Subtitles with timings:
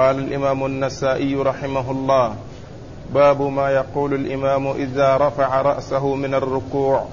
[0.00, 2.34] قال الإمام النسائي رحمه الله
[3.14, 7.04] باب ما يقول الإمام إذا رفع رأسه من الركوع.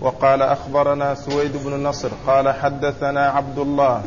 [0.00, 4.02] وقال أخبرنا سويد بن نصر قال حدثنا عبد الله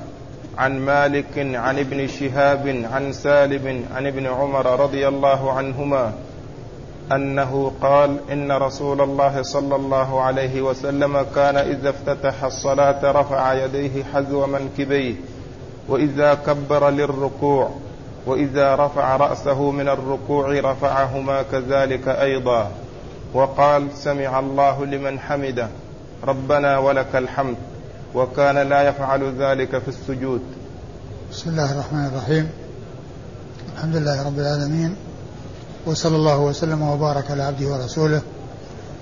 [0.58, 6.14] عن مالك عن ابن شهاب عن سالم عن ابن عمر رضي الله عنهما
[7.12, 14.04] أنه قال إن رسول الله صلى الله عليه وسلم كان إذا افتتح الصلاة رفع يديه
[14.04, 15.16] حذو منكبيه
[15.90, 17.70] وإذا كبر للركوع.
[18.28, 22.72] وإذا رفع رأسه من الركوع رفعهما كذلك أيضا.
[23.34, 25.68] وقال سمع الله لمن حمده.
[26.24, 27.56] ربنا ولك الحمد.
[28.16, 30.42] وكان لا يفعل ذلك في السجود.
[31.32, 32.50] بسم الله الرحمن الرحيم.
[33.76, 34.96] الحمد لله رب العالمين.
[35.86, 38.22] وصلى الله وسلم وبارك على عبده ورسوله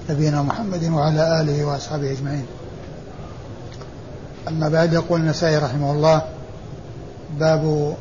[0.09, 2.45] نبينا محمد وعلى آله وأصحابه أجمعين.
[4.47, 6.21] أما بعد يقول النسائي رحمه الله
[7.39, 7.95] باب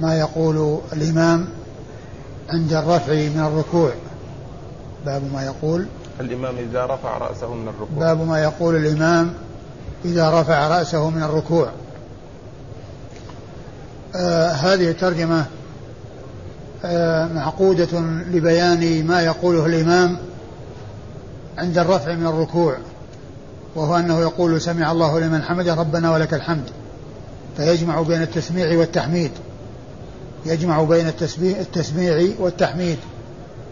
[0.00, 1.48] ما يقول الإمام
[2.48, 3.92] عند الرفع من الركوع.
[5.06, 5.86] باب ما يقول
[6.20, 7.98] الإمام إذا رفع رأسه من الركوع.
[7.98, 9.34] باب ما يقول الإمام
[10.04, 11.68] إذا رفع رأسه من الركوع.
[14.16, 15.44] آه هذه الترجمة
[16.84, 18.00] آه معقودة
[18.32, 20.18] لبيان ما يقوله الإمام
[21.58, 22.76] عند الرفع من الركوع
[23.74, 26.70] وهو أنه يقول سمع الله لمن حمده ربنا ولك الحمد.
[27.56, 29.30] فيجمع بين التسميع والتحميد.
[30.46, 31.08] يجمع بين
[31.42, 32.98] التسميع والتحميد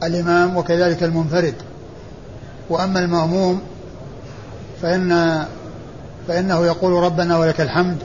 [0.02, 1.54] الإمام وكذلك المنفرد.
[2.70, 3.60] وأما المأموم
[4.82, 5.42] فإن
[6.28, 7.98] فإنه يقول ربنا ولك الحمد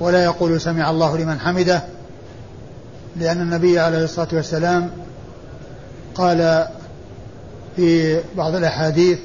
[0.00, 1.82] ولا يقول سمع الله لمن حمده
[3.16, 4.90] لأن النبي عليه الصلاة والسلام
[6.14, 6.66] قال
[7.76, 9.18] في بعض الأحاديث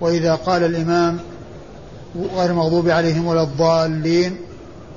[0.00, 1.18] وإذا قال الإمام
[2.36, 4.36] غير المغضوب عليهم ولا الضالين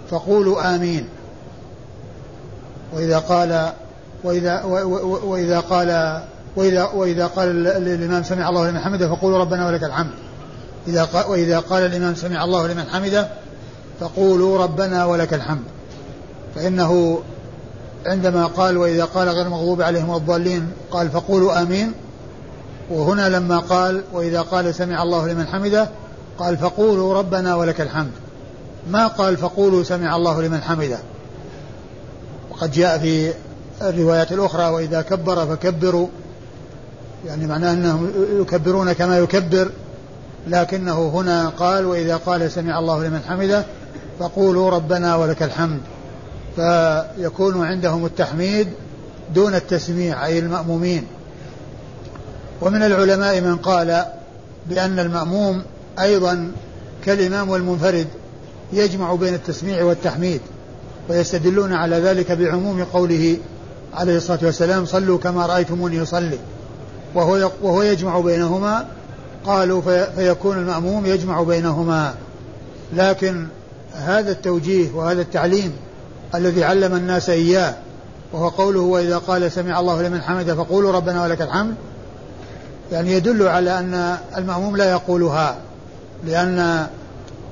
[0.10, 1.06] فقولوا آمين.
[2.94, 3.72] وإذا قال
[4.24, 4.64] وإذا
[5.24, 6.22] وإذا قال
[6.56, 10.12] وإذا وإذا قال الإمام سمع الله لمن حمده فقولوا ربنا ولك الحمد.
[10.88, 13.28] إذا قال وإذا قال الإمام سمع الله لمن حمده
[14.00, 15.64] فقولوا ربنا ولك الحمد.
[16.56, 17.22] فإنه
[18.06, 21.92] عندما قال وإذا قال غير المغضوب عليهم الضالين قال فقولوا آمين.
[22.90, 25.90] وهنا لما قال وإذا قال سمع الله لمن حمده
[26.40, 28.12] قال فقولوا ربنا ولك الحمد.
[28.92, 30.98] ما قال فقولوا سمع الله لمن حمده.
[32.62, 33.34] وقد جاء في
[33.82, 36.08] الروايات الأخرى وإذا كبر فكبروا.
[37.28, 38.12] يعني معناه أنهم
[38.42, 39.70] يكبرون كما يكبر
[40.48, 43.66] لكنه هنا قال وإذا قال سمع الله لمن حمده
[44.20, 45.80] فقولوا ربنا ولك الحمد.
[46.56, 48.68] فيكون عندهم التحميد
[49.36, 51.08] دون التسميع أي المأمومين.
[52.62, 54.06] ومن العلماء من قال
[54.70, 55.62] بأن المأموم
[56.00, 56.52] أيضا
[57.06, 58.08] كالإمام والمنفرد
[58.74, 60.42] يجمع بين التسميع والتحميد.
[61.12, 63.38] ويستدلون على ذلك بعموم قوله
[63.94, 66.40] عليه الصلاة والسلام صلوا كما رأيتموني أصلي.
[67.16, 68.86] وهو وهو يجمع بينهما
[69.46, 69.82] قالوا
[70.16, 72.14] فيكون المأموم يجمع بينهما.
[72.94, 73.48] لكن
[73.94, 75.74] هذا التوجيه وهذا التعليم
[76.36, 77.74] الذي علم الناس إياه
[78.34, 81.76] وهو قوله وإذا قال سمع الله لمن حمده فقولوا ربنا ولك الحمد.
[82.92, 85.58] يعني يدل على أن المأموم لا يقولها
[86.26, 86.88] لأن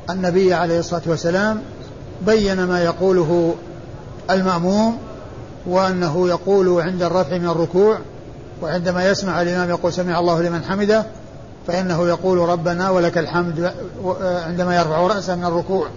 [0.09, 1.61] النبي عليه الصلاة والسلام
[2.25, 3.55] بين ما يقوله
[4.29, 4.97] المأموم
[5.67, 7.97] وأنه يقول عند الرفع من الركوع
[8.61, 11.05] وعندما يسمع الإمام يقول سمع الله لمن حمده
[11.67, 13.73] فإنه يقول ربنا ولك الحمد
[14.21, 15.87] عندما يرفع رأسه من الركوع.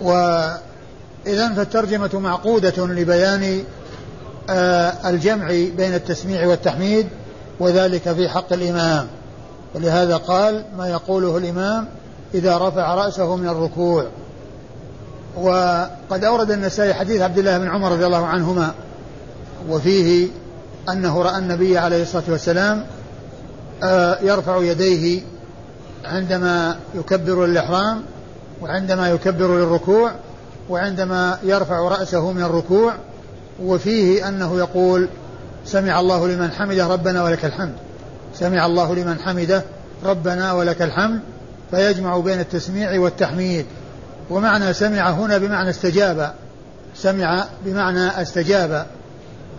[0.00, 3.64] وإذا فالترجمة معقودة لبيان
[4.50, 7.08] آه، الجمع بين التسميع والتحميد
[7.60, 9.06] وذلك في حق الإمام.
[9.74, 11.88] ولهذا قال ما يقوله الإمام
[12.34, 14.06] إذا رفع رأسه من الركوع.
[15.36, 18.74] وقد أورد النسائي حديث عبد الله بن عمر رضي الله عنهما
[19.68, 20.28] وفيه
[20.88, 22.86] أنه رأى النبي عليه الصلاة والسلام
[23.82, 25.22] آه، يرفع يديه
[26.04, 28.02] عندما يكبر الإحرام
[28.62, 30.12] وعندما يكبر للركوع
[30.68, 32.94] وعندما يرفع رأسه من الركوع
[33.62, 35.08] وفيه أنه يقول
[35.64, 37.74] سمع الله لمن حمده ربنا ولك الحمد.
[38.34, 39.64] سمع الله لمن حمده
[40.04, 41.20] ربنا ولك الحمد.
[41.72, 43.66] فيجمع بين التسميع والتحميد.
[44.30, 46.32] ومعنى سمع هنا بمعنى استجاب.
[46.96, 48.86] سمع بمعنى استجاب.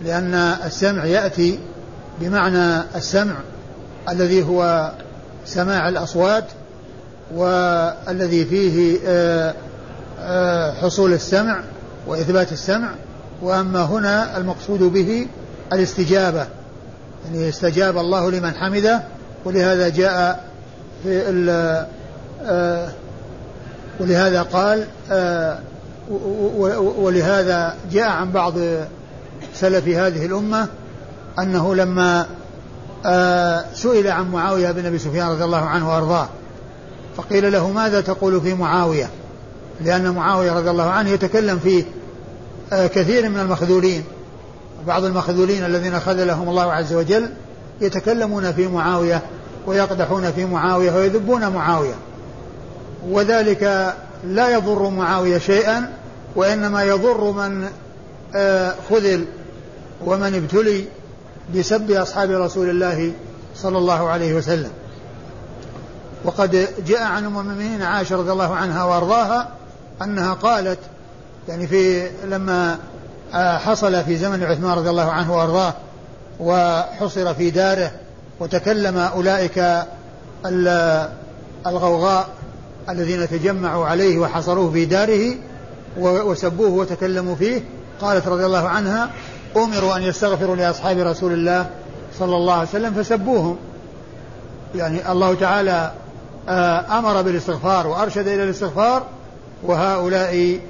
[0.04, 0.34] لأن
[0.64, 1.58] السمع يأتي
[2.20, 3.34] بمعنى السمع
[4.08, 4.92] الذي هو
[5.46, 6.44] سماع الأصوات
[7.34, 9.54] والذي فيه آه،
[10.20, 11.60] آه، حصول السمع
[12.06, 12.90] وإثبات السمع.
[13.42, 15.26] وأما هنا المقصود به
[15.72, 16.46] الاستجابة.
[17.24, 19.02] يعني استجاب الله لمن حمده
[19.44, 20.44] ولهذا جاء
[21.02, 21.30] في
[24.00, 24.86] ولهذا قال
[26.98, 28.54] ولهذا جاء عن بعض
[29.54, 30.68] سلف هذه الأمة
[31.38, 32.26] أنه لما
[33.06, 36.28] آه، سئل عن معاوية بن أبي سفيان رضي الله عنه وأرضاه
[37.16, 39.10] فقيل له ماذا تقول في معاوية؟
[39.80, 41.84] لأن معاوية رضي الله عنه يتكلم في
[42.72, 44.04] آه، كثير من المخذولين
[44.86, 47.30] بعض المخذولين الذين خذلهم الله عز وجل
[47.80, 49.22] يتكلمون في معاوية
[49.66, 51.94] ويقدحون في معاوية ويذبون معاوية.
[53.10, 55.92] وذلك لا يضر معاوية شيئا
[56.36, 57.68] وإنما يضر من
[58.36, 59.24] آه، خذل
[60.04, 60.84] ومن ابتلي
[61.54, 63.12] بسب أصحاب رسول الله
[63.56, 64.70] صلى الله عليه وسلم.
[66.24, 69.48] وقد جاء عن أم المؤمنين عائشة رضي الله عنها وأرضاها
[70.02, 70.78] أنها قالت
[71.48, 72.78] يعني في لما
[73.34, 75.74] آه، حصل في زمن عثمان رضي الله عنه وأرضاه
[76.40, 77.90] وحصر في داره
[78.40, 79.84] وتكلم أولئك
[81.66, 82.28] الغوغاء
[82.88, 85.34] الذين تجمعوا عليه وحصروه في داره
[85.98, 87.62] وسبوه وتكلموا فيه.
[88.00, 89.10] قالت رضي الله عنها
[89.56, 91.70] أمروا أن يستغفروا لأصحاب رسول الله
[92.18, 93.56] صلى الله عليه وسلم فسبوهم.
[94.74, 95.92] يعني الله تعالى
[96.48, 99.02] آه، أمر بالاستغفار وأرشد إلى الاستغفار
[99.62, 100.60] وهؤلاء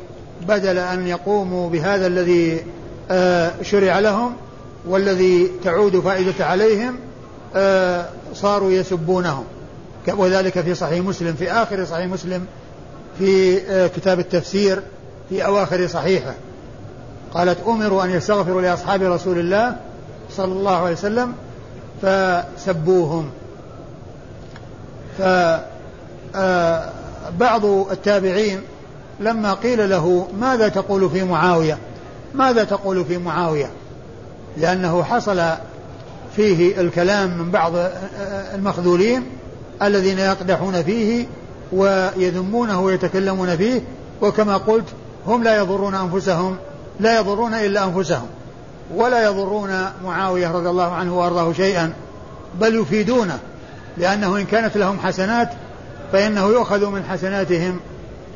[0.49, 2.65] بدل أن يقوموا بهذا الذي
[3.11, 4.33] آه، شرع لهم
[4.89, 6.97] والذي تعود فائدة عليهم
[7.57, 9.45] آه، صاروا يسبونهم.
[10.09, 12.47] وذلك في صحيح مسلم في آخر صحيح مسلم
[13.19, 14.83] في كتاب التفسير
[15.29, 16.35] في أواخر صحيحه.
[17.35, 19.77] قالت أمروا أن يستغفروا لأصحاب رسول الله
[20.31, 21.33] صلى الله عليه وسلم
[22.03, 23.31] فسبوهم.
[25.19, 25.65] فبعض
[27.65, 28.61] آه، التابعين
[29.21, 31.79] لما قيل له ماذا تقول في معاوية؟
[32.35, 33.71] ماذا تقول في معاوية؟
[34.57, 35.43] لأنه حصل
[36.37, 37.73] فيه الكلام من بعض
[38.55, 39.23] المخذولين
[39.83, 41.27] الذين يقدحون فيه
[41.73, 43.83] ويذمونه ويتكلمون فيه
[44.23, 44.85] وكما قلت
[45.27, 46.57] هم لا يضرون أنفسهم
[47.01, 48.27] لا يضرون إلا أنفسهم.
[48.95, 49.71] ولا يضرون
[50.05, 51.93] معاوية رضي الله عنه وأرضاه شيئا
[52.61, 53.39] بل يفيدونه
[53.97, 55.51] لأنه إن كانت لهم حسنات
[56.13, 57.81] فإنه يؤخذ من حسناتهم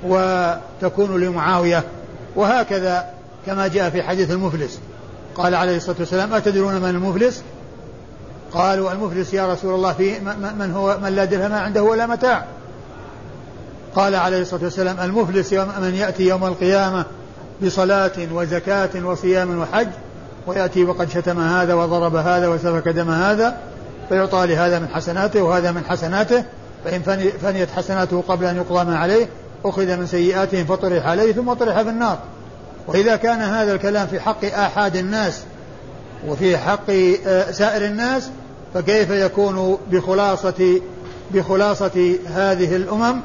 [0.04, 1.84] وتكون لمعاوية.
[2.36, 3.06] وهكذا
[3.46, 4.78] كما جاء في حديث المفلس.
[5.34, 7.42] قال عليه الصلاة والسلام أتدرون من المفلس؟
[8.54, 10.20] قالوا المفلس يا رسول الله في
[10.58, 12.44] من هو من لا درهم عنده ولا متاع.
[13.94, 17.04] قال عليه الصلاة والسلام المفلس من يأتي يوم القيامة
[17.62, 19.88] بصلاة وزكاة وصيام وحج
[20.46, 23.56] ويأتي وقد شتم هذا وضرب هذا وسفك دم هذا
[24.08, 26.44] فيعطى لهذا من حسناته وهذا من حسناته
[26.84, 27.02] فإن
[27.42, 29.28] فنيت حسناته قبل أن يقضى ما عليه
[29.64, 32.18] أخذ من سيئاتهم فطرح عليه ثم طرح في النار.
[32.86, 35.42] وإذا كان هذا الكلام في حق آحاد الناس
[36.26, 36.90] وفي حق
[37.26, 38.30] آه، سائر الناس
[38.74, 40.80] فكيف يكون بخلاصة
[41.30, 43.20] بخلاصة هذه الأمم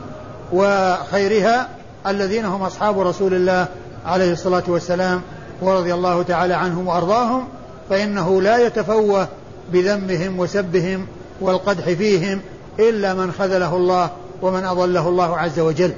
[0.53, 1.69] وخيرها
[2.07, 3.67] الذين هم أصحاب رسول الله
[4.05, 5.21] عليه الصلاة والسلام
[5.61, 7.47] ورضي الله تعالى عنهم وأرضاهم
[7.89, 9.27] فإنه لا يتفوه
[9.71, 11.07] بذمهم وسبهم
[11.41, 12.41] والقدح فيهم
[12.79, 14.09] إلا من خذله الله
[14.41, 15.93] ومن أضله الله عز وجل.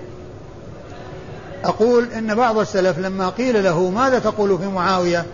[1.63, 5.25] أقول إن بعض السلف لما قيل له ماذا تقول في معاوية؟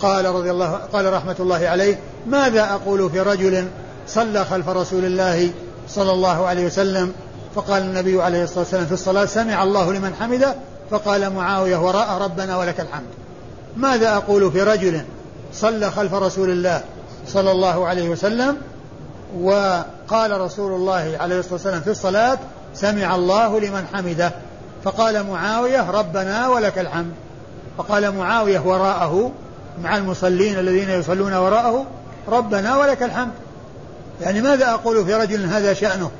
[0.00, 3.66] قال رضي الله قال رحمة الله عليه ماذا أقول في رجل
[4.06, 5.50] صلى خلف رسول الله
[5.88, 7.12] صلى الله عليه وسلم
[7.54, 10.54] فقال النبي عليه الصلاة والسلام في الصلاة سمع الله لمن حمده؟
[10.90, 13.06] فقال معاوية وراء ربنا ولك الحمد.
[13.76, 15.02] ماذا أقول في رجل
[15.52, 16.82] صلى خلف رسول الله
[17.26, 18.56] صلى الله عليه وسلم
[19.40, 22.38] وقال رسول الله عليه الصلاة والسلام في الصلاة
[22.74, 24.32] سمع الله لمن حمده؟
[24.84, 27.12] فقال معاوية ربنا ولك الحمد.
[27.78, 29.32] فقال معاوية وراءه
[29.82, 31.86] مع المصلين الذين يصلون وراءه
[32.28, 33.32] ربنا ولك الحمد.
[34.20, 36.10] يعني ماذا أقول في رجل هذا شأنه؟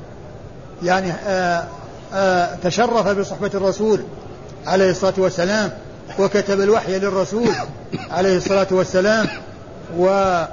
[0.83, 1.65] يعني آآ آه،
[2.15, 4.01] آآ آه، تشرف بصحبة الرسول
[4.67, 5.71] عليه الصلاة والسلام
[6.19, 7.49] وكتب الوحي للرسول
[8.11, 9.29] عليه الصلاة والسلام
[9.97, 10.49] وصلى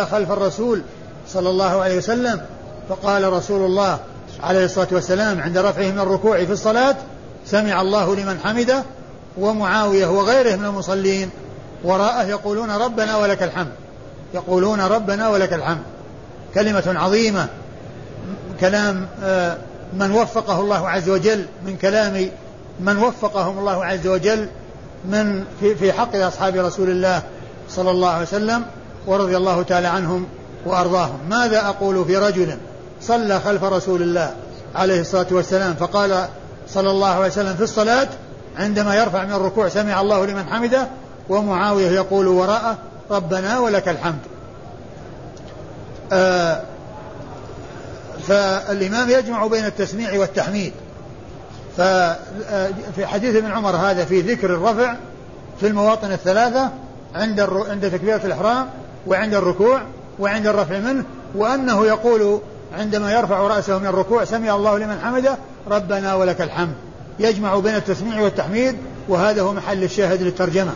[0.00, 0.82] آه، خلف الرسول
[1.28, 2.40] صلى الله عليه وسلم
[2.88, 3.98] فقال رسول الله
[4.42, 6.96] عليه الصلاة والسلام عند رفعه من الركوع في الصلاة
[7.46, 8.82] سمع الله لمن حمده
[9.38, 11.30] ومعاوية وغيره من المصلين.
[11.84, 13.72] وراءه يقولون ربنا ولك الحمد.
[14.34, 15.82] يقولون ربنا ولك الحمد.
[16.54, 17.48] كلمة عظيمة.
[18.60, 19.56] كلام آه
[19.92, 22.30] من وفقه الله عز وجل من كلام
[22.80, 24.48] من وفقهم الله عز وجل
[25.04, 27.22] من في, في حق أصحاب رسول الله
[27.68, 28.64] صلى الله عليه وسلم
[29.06, 30.26] ورضي الله تعالى عنهم
[30.66, 31.18] وأرضاهم.
[31.30, 32.56] ماذا أقول في رجل
[33.00, 34.34] صلى خلف رسول الله
[34.74, 36.28] عليه الصلاة والسلام فقال
[36.68, 38.08] صلى الله عليه وسلم في الصلاة
[38.58, 40.88] عندما يرفع من الركوع سمع الله لمن حمده
[41.30, 42.78] ومعاوية يقول وراءه
[43.10, 44.20] ربنا ولك الحمد.
[46.12, 46.62] آه
[48.28, 50.72] فالإمام يجمع بين التسميع والتحميد.
[51.76, 54.96] ففي حديث ابن عمر هذا في ذكر الرفع
[55.60, 56.70] في المواطن الثلاثة
[57.14, 58.66] عند عند تكبيرة الإحرام
[59.06, 59.82] وعند الركوع
[60.18, 62.40] وعند الرفع منه وأنه يقول
[62.78, 65.36] عندما يرفع رأسه من الركوع سمع الله لمن حمده
[65.70, 66.74] ربنا ولك الحمد.
[67.18, 68.76] يجمع بين التسميع والتحميد
[69.08, 70.72] وهذا هو محل الشاهد للترجمة.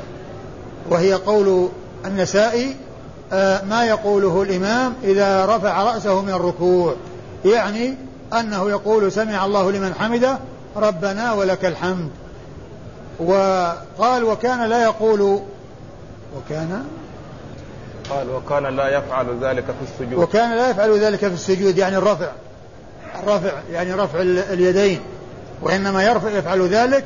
[0.91, 1.69] وهي قول
[2.05, 2.77] النسائي
[3.33, 6.95] آه، ما يقوله الإمام إذا رفع رأسه من الركوع.
[7.45, 7.95] يعني
[8.33, 10.39] أنه يقول سمع الله لمن حمده
[10.77, 12.11] ربنا ولك الحمد.
[13.21, 15.41] وقال وكان لا يقول
[16.37, 16.85] وكان؟
[18.11, 20.23] قال وكان لا يفعل ذلك في السجود.
[20.23, 22.29] وكان لا يفعل ذلك في السجود يعني الرفع.
[23.23, 25.01] الرفع يعني رفع اليدين.
[25.63, 27.05] وإنما يرفع يفعل ذلك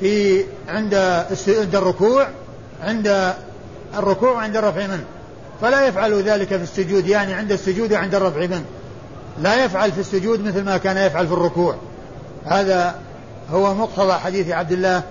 [0.00, 0.94] في عند
[1.48, 2.28] عند الركوع
[2.82, 3.34] عند
[3.98, 5.04] الركوع وعند الرفع منه
[5.60, 8.64] فلا يفعل ذلك في السجود يعني عند السجود وعند الرفع منه
[9.38, 11.76] لا يفعل في السجود مثل ما كان يفعل في الركوع.
[12.44, 12.94] هذا
[13.50, 15.02] هو مقتضى حديث عبد الله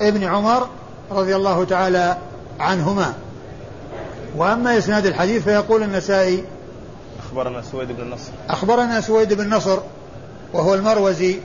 [0.00, 0.68] ابن عمر
[1.10, 2.16] رضي الله تعالى
[2.60, 3.14] عنهما.
[4.36, 6.44] وأما إسناد الحديث فيقول النسائي
[7.26, 9.78] أخبرنا سويد بن النصر أخبرنا سويد بن نصر
[10.52, 11.36] وهو المروزي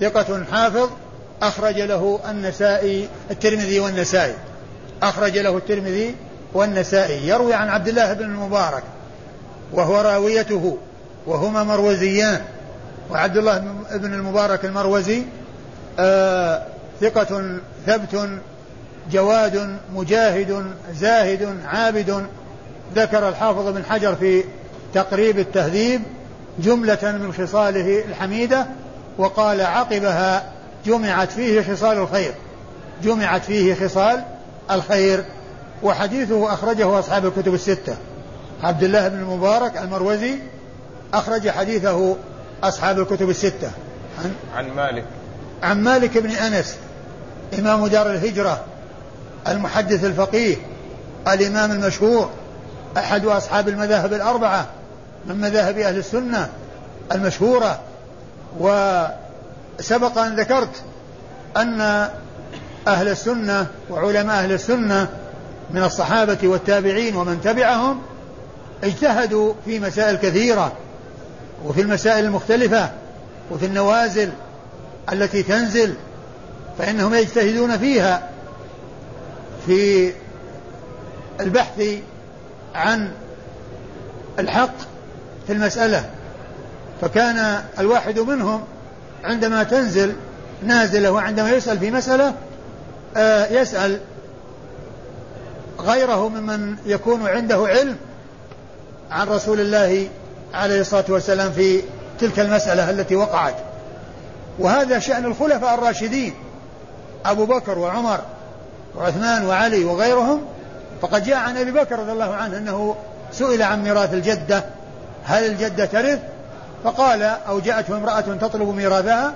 [0.00, 0.88] ثقة حافظ
[1.42, 4.34] أخرج له النسائي الترمذي والنسائي.
[5.08, 6.14] أخرج له الترمذي
[6.54, 7.28] والنسائي.
[7.28, 8.82] يروي عن عبد الله بن المبارك
[9.72, 10.78] وهو راويته
[11.26, 12.40] وهما مروزيان.
[13.10, 13.58] وعبد الله
[13.92, 15.22] بن المبارك المروزي
[15.98, 16.62] آه
[17.00, 18.28] ثقة ثبت
[19.10, 22.26] جواد مجاهد زاهد عابد.
[22.96, 24.44] ذكر الحافظ بن حجر في
[24.94, 26.02] تقريب التهذيب
[26.58, 28.66] جملة من خصاله الحميدة
[29.18, 30.44] وقال عقبها
[30.86, 32.34] جمعت فيه خصال الخير.
[33.02, 34.24] جمعت فيه خصال
[34.70, 35.24] الخير
[35.82, 37.96] وحديثه أخرجه أصحاب الكتب الستة.
[38.62, 40.38] عبد الله بن المبارك المروزي
[41.14, 42.16] أخرج حديثه
[42.62, 43.70] أصحاب الكتب الستة.
[44.24, 45.04] عن, عن مالك.
[45.62, 46.76] عن مالك بن أنس
[47.58, 48.64] إمام دار الهجرة
[49.48, 50.56] المحدث الفقيه
[51.28, 52.30] الإمام المشهور
[52.96, 54.66] أحد أصحاب المذاهب الأربعة
[55.26, 56.48] من مذاهب أهل السنة
[57.12, 57.80] المشهورة.
[58.60, 60.82] وسبق أن ذكرت
[61.56, 62.08] أن
[62.88, 65.08] أهل السنة وعلماء أهل السنة
[65.70, 68.00] من الصحابة والتابعين ومن تبعهم
[68.84, 70.72] اجتهدوا في مسائل كثيرة
[71.64, 72.90] وفي المسائل المختلفة
[73.50, 74.30] وفي النوازل
[75.12, 75.94] التي تنزل
[76.78, 78.30] فإنهم يجتهدون فيها
[79.66, 80.12] في
[81.40, 81.82] البحث
[82.74, 83.10] عن
[84.38, 84.74] الحق
[85.46, 86.10] في المسألة.
[87.00, 88.64] فكان الواحد منهم
[89.24, 90.12] عندما تنزل
[90.62, 92.34] نازلة وعندما يسأل في مسألة
[93.50, 94.00] يسأل
[95.80, 97.96] غيره ممن يكون عنده علم
[99.10, 100.08] عن رسول الله
[100.54, 101.82] عليه الصلاة والسلام في
[102.20, 103.54] تلك المسألة التي وقعت.
[104.58, 106.34] وهذا شأن الخلفاء الراشدين
[107.24, 108.20] أبو بكر وعمر
[108.96, 110.42] وعثمان وعلي وغيرهم.
[111.02, 112.96] فقد جاء عن أبي بكر رضي الله عنه أنه
[113.32, 114.64] سئل عن ميراث الجدة
[115.24, 116.18] هل الجدة ترث؟
[116.84, 119.34] فقال أو جاءته امرأة تطلب ميراثها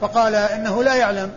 [0.00, 1.30] فقال إنه لا يعلم.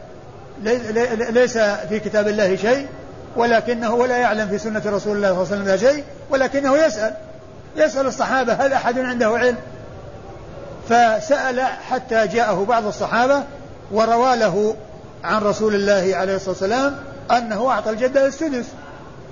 [1.29, 2.88] ليس في كتاب الله شيء
[3.36, 7.13] ولكنه ولا يعلم في سنة رسول الله صلى الله عليه وسلم شيء ولكنه يسأل.
[7.75, 9.55] يسأل الصحابة هل أحد عنده علم؟
[10.89, 13.43] فسأل حتى جاءه بعض الصحابة
[13.91, 14.75] وروى له
[15.24, 16.95] عن رسول الله عليه الصلاة والسلام
[17.31, 18.65] أنه أعطى الجدة السدس.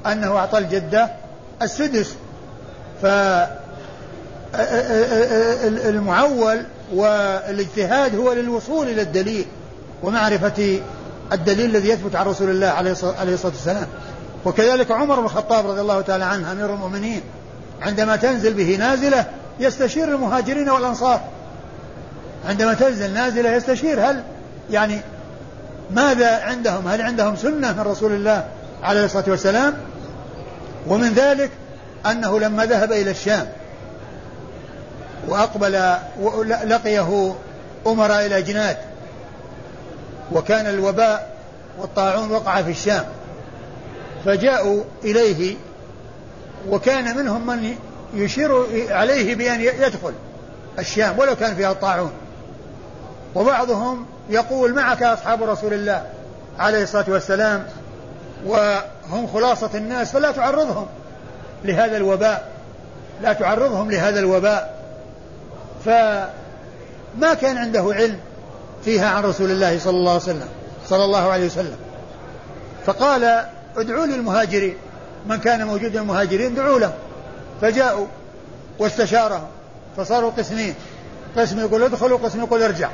[0.05, 1.09] أنه أعطى الجدة
[1.61, 2.15] السدس.
[3.01, 3.05] ف
[5.85, 6.63] المعول
[6.93, 9.45] والإجتهاد هو للوصول إلى الدليل
[10.03, 10.79] ومعرفة
[11.31, 13.87] الدليل الذي يثبت عن رسول الله عليه الصلاة والسلام.
[14.45, 17.21] وكذلك عمر بن الخطاب رضي الله تعالى عنه أمير المؤمنين
[17.81, 19.25] عندما تنزل به نازلة
[19.59, 21.21] يستشير المهاجرين والأنصار.
[22.49, 24.23] عندما تنزل نازلة يستشير هل
[24.71, 25.01] يعني
[25.91, 28.45] ماذا عندهم؟ هل عندهم سنة من رسول الله
[28.83, 29.73] عليه الصلاة والسلام؟
[30.87, 31.51] ومن ذلك
[32.05, 33.47] أنه لما ذهب إلى الشام
[35.27, 35.95] وأقبل
[36.65, 37.35] لقيه
[37.87, 38.77] أمراء الأجناد
[40.31, 41.35] وكان الوباء
[41.79, 43.05] والطاعون وقع في الشام.
[44.25, 45.55] فجاءوا إليه
[46.69, 47.75] وكان منهم من
[48.13, 50.13] يشير عليه بأن يدخل
[50.79, 52.11] الشام ولو كان فيها الطاعون.
[53.35, 56.05] وبعضهم يقول معك أصحاب رسول الله
[56.59, 57.65] عليه الصلاة والسلام
[58.45, 60.85] وهم خلاصة الناس فلا تعرضهم
[61.63, 62.47] لهذا الوباء
[63.21, 64.81] لا تعرضهم لهذا الوباء.
[65.85, 68.19] فما كان عنده علم
[68.85, 70.47] فيها عن رسول الله صلى الله عليه وسلم
[70.87, 71.77] صلى الله عليه وسلم.
[72.85, 73.45] فقال
[73.77, 74.75] ادعوا لي المهاجرين
[75.27, 76.93] من كان موجودا المهاجرين دعوا له
[77.61, 78.05] فجاءوا
[78.79, 79.47] واستشارهم
[79.97, 80.75] فصاروا قسمين
[81.37, 82.89] قسم يقول ادخل وقسم يقول ارجع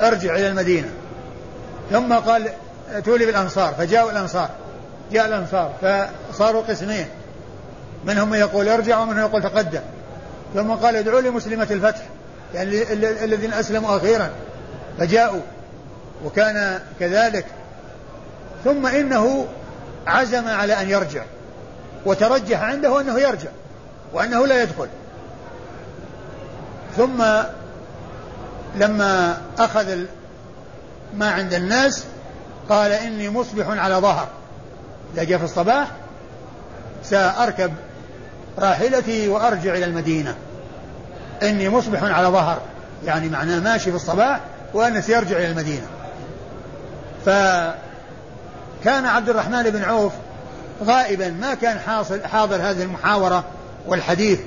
[0.00, 0.88] ارجع إلى المدينة.
[1.90, 2.50] ثم قال
[2.92, 3.74] ائتوا لي بالأنصار.
[3.74, 4.48] فجاءوا الأنصار
[5.12, 5.72] جاء الأنصار
[6.32, 7.06] فصاروا قسمين.
[8.04, 9.80] منهم من يقول ارجع ومنهم يقول تقدم.
[10.54, 12.02] ثم قال ادعوا لي مسلمة الفتح
[12.54, 12.92] يعني
[13.24, 14.30] الذين أسلموا أخيرا.
[15.00, 15.40] فجاءوا
[16.24, 17.46] وكان كذلك.
[18.64, 19.46] ثم إنه
[20.06, 21.22] عزم على أن يرجع
[22.06, 23.48] وترجح عنده أنه يرجع
[24.12, 24.88] وأنه لا يدخل.
[26.96, 27.24] ثم
[28.76, 29.98] لما أخذ
[31.14, 32.04] ما عند الناس
[32.68, 34.28] قال إني مصبح على ظهر.
[35.14, 35.88] إذا جاء في الصباح
[37.04, 37.72] سأركب
[38.58, 40.34] راحلتي وأرجع إلى المدينة.
[41.42, 42.60] إني مصبح على ظهر.
[43.04, 44.40] يعني معناه ماشي في الصباح
[44.74, 45.86] وأنه سيرجع إلى المدينة.
[47.26, 50.12] فكان عبد الرحمن بن عوف
[50.84, 53.44] غائبا ما كان حاصل حاضر هذه المحاورة
[53.86, 54.40] والحديث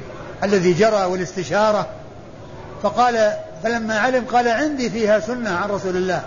[0.44, 1.88] الذي جرى والاستشارة.
[2.84, 6.22] فقال فلما علم قال عندي فيها سنة عن رسول الله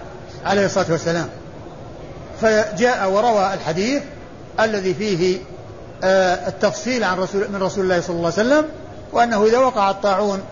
[0.45, 1.29] عليه الصلاة والسلام.
[2.41, 4.03] فجاء وروى الحديث
[4.61, 5.39] الذي فيه
[6.05, 8.65] آه، التفصيل عن رسول من رسول الله صلى الله عليه وسلم
[9.13, 10.43] وأنه إذا وقع الطاعون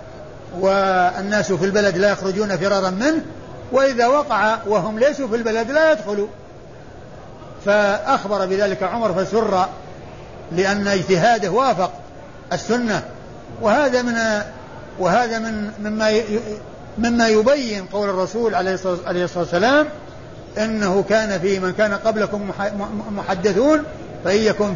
[0.60, 3.24] والناس في البلد لا يخرجون فرارا منه
[3.72, 6.28] وإذا وقع وهم ليسوا في البلد لا يدخلوا.
[7.64, 9.66] فأخبر بذلك عمر فسر
[10.52, 11.92] لأن اجتهاده وافق
[12.52, 13.02] السنة.
[13.62, 14.14] وهذا من
[14.98, 16.12] وهذا من مما
[16.98, 19.86] مما يبين قول الرسول عليه الصلاة والسلام
[20.58, 22.50] إنه كان في من كان قبلكم
[23.10, 23.82] محدثون
[24.24, 24.74] فإن يكن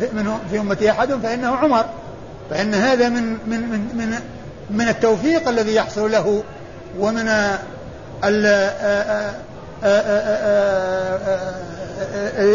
[0.50, 1.84] في أمتي أحد فإنه عمر.
[2.50, 4.20] فإن هذا من من من من,
[4.70, 6.42] من التوفيق الذي يحصل له
[6.98, 7.28] ومن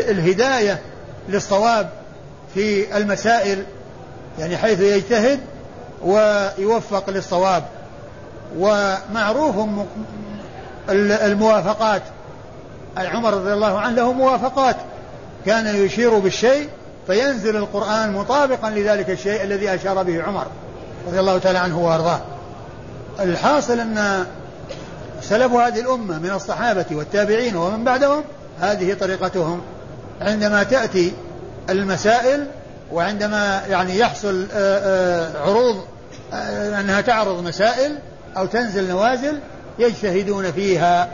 [0.09, 0.81] الهداية
[1.29, 1.89] للصواب
[2.53, 3.63] في المسائل
[4.39, 5.39] يعني حيث يجتهد
[6.03, 7.63] ويوفق للصواب.
[8.57, 9.55] ومعروف
[10.89, 12.01] الموافقات.
[12.97, 14.75] عمر رضي الله عنه له موافقات.
[15.45, 16.69] كان يشير بالشيء
[17.07, 20.47] فينزل القرآن مطابقا لذلك الشيء الذي أشار به عمر.
[21.07, 22.21] رضي الله تعالى عنه وأرضاه.
[23.19, 24.25] الحاصل أن
[25.21, 28.23] سلف هذه الأمة من الصحابة والتابعين ومن بعدهم
[28.61, 29.61] هذه طريقتهم.
[30.21, 31.13] عندما تأتي
[31.69, 32.47] المسائل
[32.91, 35.83] وعندما يعني يحصل آه، آه، عروض
[36.33, 37.97] آه، أنها تعرض مسائل
[38.37, 39.39] أو تنزل نوازل
[39.79, 41.09] يجتهدون فيها.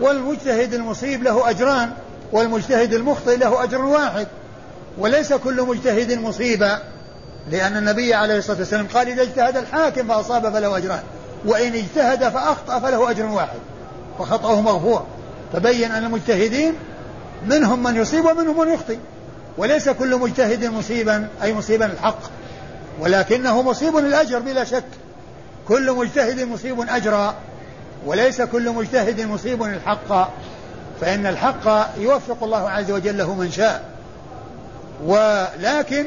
[0.00, 1.90] والمجتهد المصيب له أجران
[2.32, 4.26] والمجتهد المخطئ له أجر واحد.
[4.98, 6.78] وليس كل مجتهد مصيبا
[7.50, 11.02] لأن النبي عليه الصلاة والسلام قال إذا اجتهد الحاكم فأصاب فله أجران
[11.44, 13.58] وإن اجتهد فأخطأ فله أجر واحد
[14.18, 15.06] وخطأه مغفور.
[15.52, 16.74] فبين أن المجتهدين
[17.46, 18.98] منهم من يصيب ومنهم من يخطئ
[19.58, 22.18] وليس كل مجتهد مصيبا أي مصيبا الحق
[23.00, 24.84] ولكنه مصيب الأجر بلا شك.
[25.68, 27.34] كل مجتهد مصيب أجرا
[28.06, 30.30] وليس كل مجتهد مصيب الحق.
[31.00, 33.92] فإن الحق يوفق الله عز وجل من شاء.
[35.04, 36.06] ولكن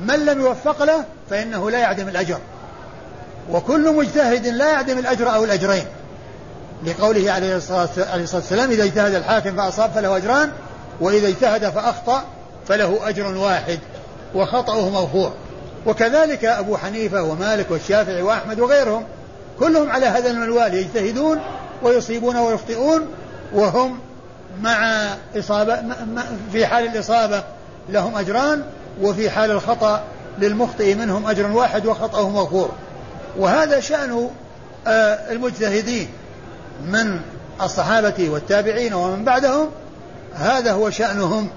[0.00, 2.38] من لم يوفق له فإنه لا يعدم الأجر.
[3.50, 5.84] وكل مجتهد لا يعدم الأجر أو الأجرين.
[6.84, 7.88] لقوله عليه الصلاة
[8.34, 10.50] والسلام إذا اجتهد الحاكم فأصاب فله أجران
[11.00, 12.24] وإذا اجتهد فأخطأ
[12.68, 13.78] فله أجر واحد
[14.34, 15.32] وخطأه مغفور
[15.86, 19.04] وكذلك أبو حنيفة ومالك والشافعي وأحمد وغيرهم
[19.58, 21.40] كلهم على هذا المنوال يجتهدون
[21.82, 23.06] ويصيبون ويخطئون
[23.52, 23.98] وهم
[24.60, 25.06] مع
[25.38, 25.82] إصابة
[26.52, 27.42] في حال الإصابة
[27.88, 28.62] لهم أجران
[29.02, 30.02] وفي حال الخطأ
[30.38, 32.70] للمخطئ منهم أجر واحد وخطأه مغفور.
[33.38, 34.30] وهذا شأن
[34.86, 36.08] آه، المجتهدين
[36.86, 37.20] من
[37.62, 39.68] الصحابة والتابعين ومن بعدهم
[40.34, 41.48] هذا هو شأنهم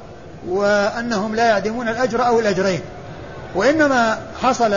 [0.48, 2.82] وأنهم لا يعدمون الأجر أو الأجرين.
[3.56, 4.74] وإنما حصل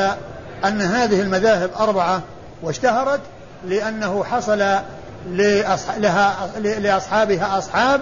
[0.64, 2.22] أن هذه المذاهب أربعة
[2.62, 3.20] واشتهرت
[3.68, 4.58] لأنه حصل
[5.98, 8.00] لها لأصحابها أصحاب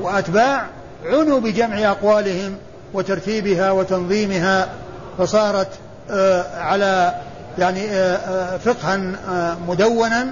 [0.00, 0.66] وأتباع
[1.06, 2.56] عنوا بجمع أقوالهم
[2.94, 4.68] وترتيبها وتنظيمها
[5.18, 5.68] فصارت
[6.10, 7.14] آه، على
[7.58, 8.96] يعني آه، آه، فقها
[9.68, 10.26] مدونا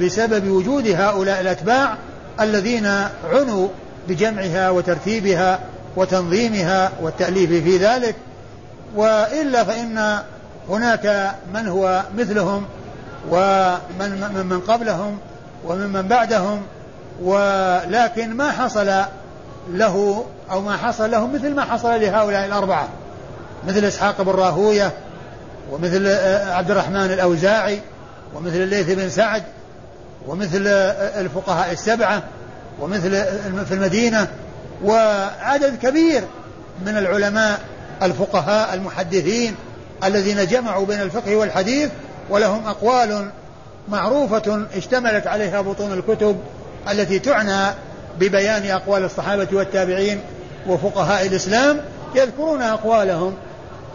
[0.00, 1.96] بسبب وجود هؤلاء الأتباع
[2.40, 2.86] الذين
[3.32, 3.68] عنوا
[4.08, 5.58] بجمعها وترتيبها
[5.96, 8.16] وتنظيمها والتأليف في ذلك.
[8.96, 10.18] وإلا فإن
[10.68, 12.64] هناك من هو مثلهم
[13.30, 15.18] ومن من قبلهم
[15.64, 16.62] وممن بعدهم
[17.22, 19.02] ولكن ما حصل
[19.70, 22.88] له أو ما حصل لهم مثل ما حصل لهؤلاء الأربعة.
[23.68, 24.92] مثل إسحاق بن راهوية
[25.70, 26.06] ومثل
[26.50, 27.80] عبد الرحمن الأوزاعي
[28.34, 29.42] ومثل الليث بن سعد
[30.26, 30.66] ومثل
[31.20, 32.22] الفقهاء السبعة
[32.80, 33.10] ومثل
[33.64, 34.28] في المدينة
[34.84, 36.22] وعدد كبير
[36.86, 37.60] من العلماء
[38.02, 39.54] الفقهاء المحدثين
[40.04, 41.90] الذين جمعوا بين الفقه والحديث
[42.30, 43.30] ولهم أقوال
[43.88, 46.36] معروفة اشتملت عليها بطون الكتب
[46.90, 47.74] التي تعنى
[48.20, 50.20] ببيان أقوال الصحابة والتابعين
[50.66, 51.80] وفقهاء الإسلام
[52.14, 53.34] يذكرون أقوالهم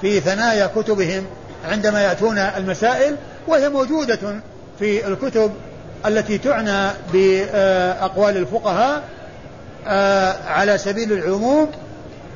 [0.02, 1.26] في ثنايا كتبهم
[1.66, 3.16] عندما يأتون المسائل
[3.48, 4.20] وهي موجودة
[4.80, 5.52] في الكتب
[6.06, 9.04] التي تعنى بأقوال الفقهاء
[9.88, 11.72] آه، على سبيل العموم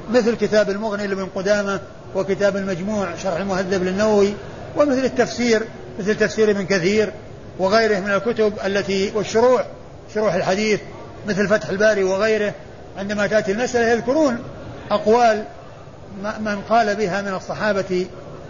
[0.10, 1.80] مثل كتاب المغني لابن قدامة
[2.16, 4.34] وكتاب المجموع شرح المهذب للنووي
[4.78, 5.64] ومثل التفسير
[6.00, 7.12] مثل تفسير ابن كثير
[7.60, 9.66] وغيره من الكتب التي والشروح
[10.14, 10.80] شروح الحديث
[11.28, 12.54] مثل فتح الباري وغيره
[12.98, 14.40] عندما تأتي المسألة يذكرون
[14.92, 15.44] أقوال
[16.40, 18.06] من قال بها من الصحابة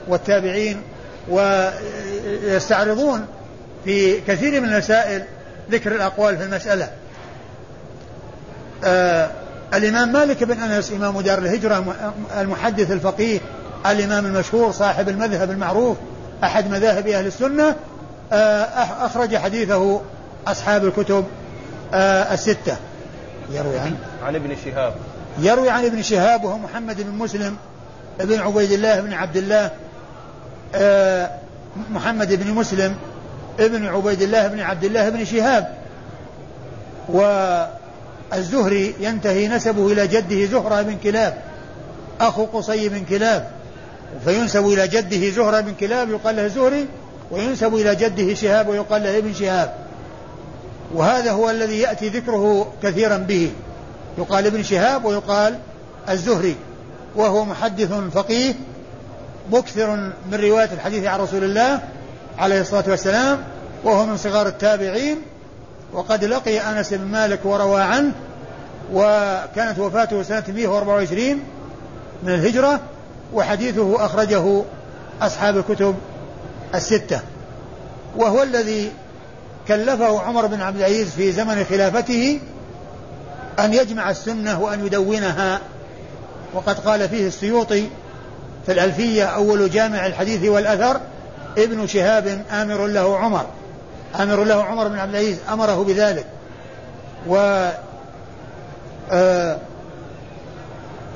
[0.07, 0.81] والتابعين
[1.29, 3.25] ويستعرضون
[3.86, 5.23] في كثير من المسائل
[5.71, 6.89] ذكر الأقوال في المسألة.
[8.84, 9.29] آه
[9.73, 11.95] الإمام مالك بن أنس إمام دار الهجرة
[12.39, 13.39] المحدث الفقيه
[13.86, 15.97] الإمام المشهور صاحب المذهب المعروف
[16.43, 17.75] أحد مذاهب أهل السنة
[18.31, 18.63] آه
[19.05, 20.01] أخرج حديثه
[20.47, 21.25] أصحاب الكتب
[21.93, 22.77] الستة.
[23.51, 24.93] يروي عن عن ابن شهاب.
[25.39, 27.56] يروي عن ابن شهاب وهو محمد بن مسلم
[28.19, 29.71] بن عبيد الله بن عبد الله
[30.75, 31.30] آه
[31.91, 32.95] محمد بن مسلم
[33.60, 35.77] ابن عبيد الله بن عبد الله بن شهاب.
[37.10, 41.38] والزهري ينتهي نسبه إلى جده زهرة بن كلاب
[42.21, 43.51] أخو قصي بن كلاب.
[44.25, 46.88] فينسب إلى جده زهرة بن كلاب يقال له زهري
[47.32, 49.73] وينسب إلى جده شهاب ويقال له ابن شهاب.
[50.93, 53.51] وهذا هو الذي يأتي ذكره كثيرا به.
[54.17, 55.60] يقال ابن شهاب ويقال
[56.10, 56.56] الزهري
[57.15, 58.54] وهو محدث فقيه
[59.51, 59.95] مكثر
[60.32, 61.80] من رواية الحديث عن رسول الله
[62.38, 63.43] عليه الصلاة والسلام
[63.84, 65.17] وهو من صغار التابعين.
[65.93, 68.12] وقد لقي أنس بن مالك وروى عنه
[68.93, 71.39] وكانت وفاته سنة 124
[72.23, 72.80] من الهجرة
[73.34, 74.63] وحديثه أخرجه
[75.21, 75.95] أصحاب الكتب
[76.75, 77.19] الستة.
[78.17, 78.91] وهو الذي
[79.67, 82.39] كلفه عمر بن عبد العزيز في زمن خلافته
[83.60, 85.60] أن يجمع السنة وأن يدونها.
[86.54, 87.88] وقد قال فيه السيوطي
[88.65, 91.02] في الألفية أول جامع الحديث والأثر
[91.58, 93.45] ابن شهاب آمر له عمر.
[94.19, 96.26] آمر له عمر بن عبد العزيز أمره بذلك.
[97.28, 97.69] و
[99.12, 99.58] آه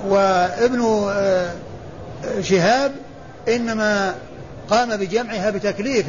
[0.08, 1.52] وابن آه
[2.42, 2.92] شهاب
[3.48, 4.16] إنما
[4.70, 6.06] قام بجمعها بتكليف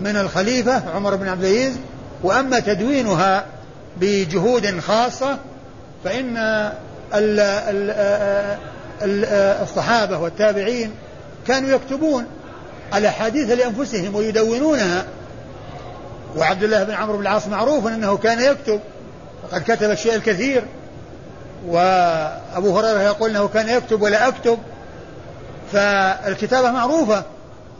[0.00, 1.76] من الخليفة عمر بن عبد العزيز
[2.22, 3.44] وأما تدوينها
[3.96, 5.38] بجهود خاصة
[6.04, 6.36] فإن
[7.14, 7.90] ال ال
[9.02, 9.24] ال
[9.62, 10.90] الصحابة والتابعين
[11.46, 12.26] كانوا يكتبون
[12.94, 15.04] الأحاديث لأنفسهم ويدونونها.
[16.36, 18.80] وعبد الله بن عمرو بن العاص معروف أنه كان يكتب
[19.44, 20.64] وقد كتب الشيء الكثير.
[21.66, 24.58] وأبو هريرة يقول أنه كان يكتب ولا أكتب.
[25.72, 27.22] فالكتابة معروفة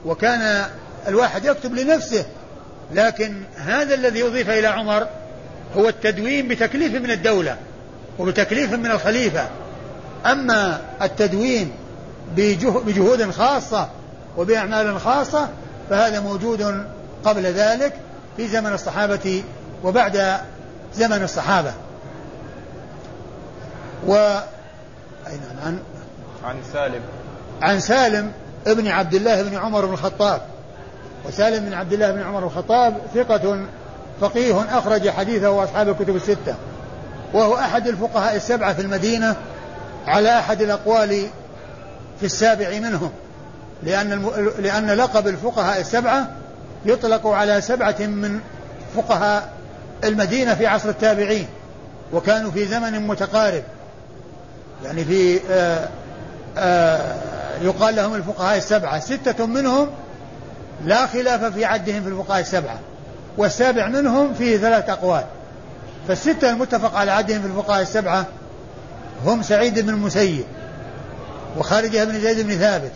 [0.05, 0.65] وكان
[1.09, 2.25] الواحد يكتب لنفسه.
[2.94, 5.07] لكن هذا الذي أضيف إلى عمر
[5.77, 7.57] هو التدوين بتكليف من الدولة
[8.18, 9.49] وبتكليف من الخليفة.
[10.27, 11.73] أما التدوين
[12.37, 13.88] بجهود خاصة
[14.37, 15.49] وبأعمال خاصة
[15.90, 16.85] فهذا موجود
[17.25, 17.92] قبل ذلك
[18.37, 19.42] في زمن الصحابة
[19.85, 20.40] وبعد
[20.94, 21.73] زمن الصحابة.
[24.07, 24.14] و
[25.27, 25.79] أي نعم عن
[26.44, 27.01] عن سالم.
[27.62, 28.33] عن سالم
[28.66, 30.42] ابن عبد الله بن عمر بن الخطاب.
[31.25, 33.67] وسالم بن عبد الله بن عمر الخطاب ثقة
[34.21, 36.55] فقيه أخرج حديثه وأصحاب الكتب الستة.
[37.33, 39.37] وهو أحد الفقهاء السبعة في المدينة
[40.07, 41.27] على أحد الأقوال
[42.21, 43.11] في السابع منهم.
[43.83, 46.29] لأن لأن لقب الفقهاء السبعة
[46.85, 48.41] يطلق على سبعة من
[48.97, 49.53] فقهاء
[50.05, 51.47] المدينة في عصر التابعين
[52.13, 53.63] وكانوا في زمن متقارب.
[54.85, 55.89] يعني في آآ
[56.59, 57.17] آآ
[57.63, 59.01] يقال لهم الفقهاء السبعة.
[59.01, 59.89] ستة منهم
[60.85, 62.79] لا خلاف في عدهم في الفقهاء السبعة
[63.37, 65.25] والسابع منهم فيه ثلاث أقوال
[66.09, 68.27] فالستة المتفق على عدهم في الفقهاء السبعة
[69.25, 70.45] هم سعيد بن المسيب
[71.59, 72.93] وخارجة بن زيد بن ثابت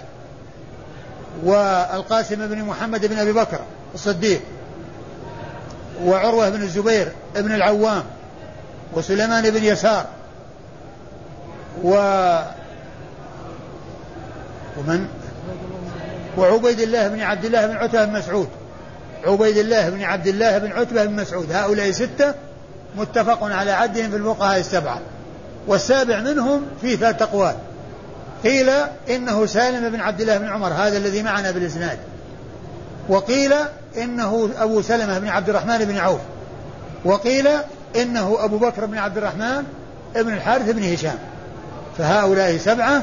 [1.44, 3.60] والقاسم بن محمد بن أبي بكر
[3.94, 4.40] الصديق
[6.04, 8.04] وعروة بن الزبير بن العوام
[8.92, 10.06] وسليمان بن يسار
[11.82, 11.94] و
[14.78, 15.21] ومن؟
[16.38, 18.48] وعبيد الله بن عبد الله بن عتبة بن مسعود.
[19.26, 21.52] عبيد الله بن عبد الله بن عتبة بن مسعود.
[21.52, 22.34] هؤلاء ستة
[22.96, 24.98] متفق على عدهم في الفقهاء السبعة.
[25.66, 27.54] والسابع منهم في ثلاث أقوال.
[28.44, 28.70] قيل
[29.10, 31.98] إنه سالم بن عبد الله بن عمر هذا الذي معنا بالإسناد.
[33.08, 33.54] وقيل
[33.96, 36.20] إنه أبو سلمة بن عبد الرحمن بن عوف.
[37.04, 37.48] وقيل
[37.96, 39.64] إنه أبو بكر بن عبد الرحمن
[40.14, 41.18] بن الحارث بن هشام.
[41.98, 43.02] فهؤلاء سبعة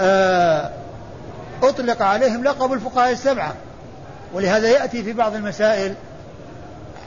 [0.00, 0.70] آه
[1.62, 3.54] أطلق عليهم لقب الفقهاء السبعة.
[4.32, 5.94] ولهذا يأتي في بعض المسائل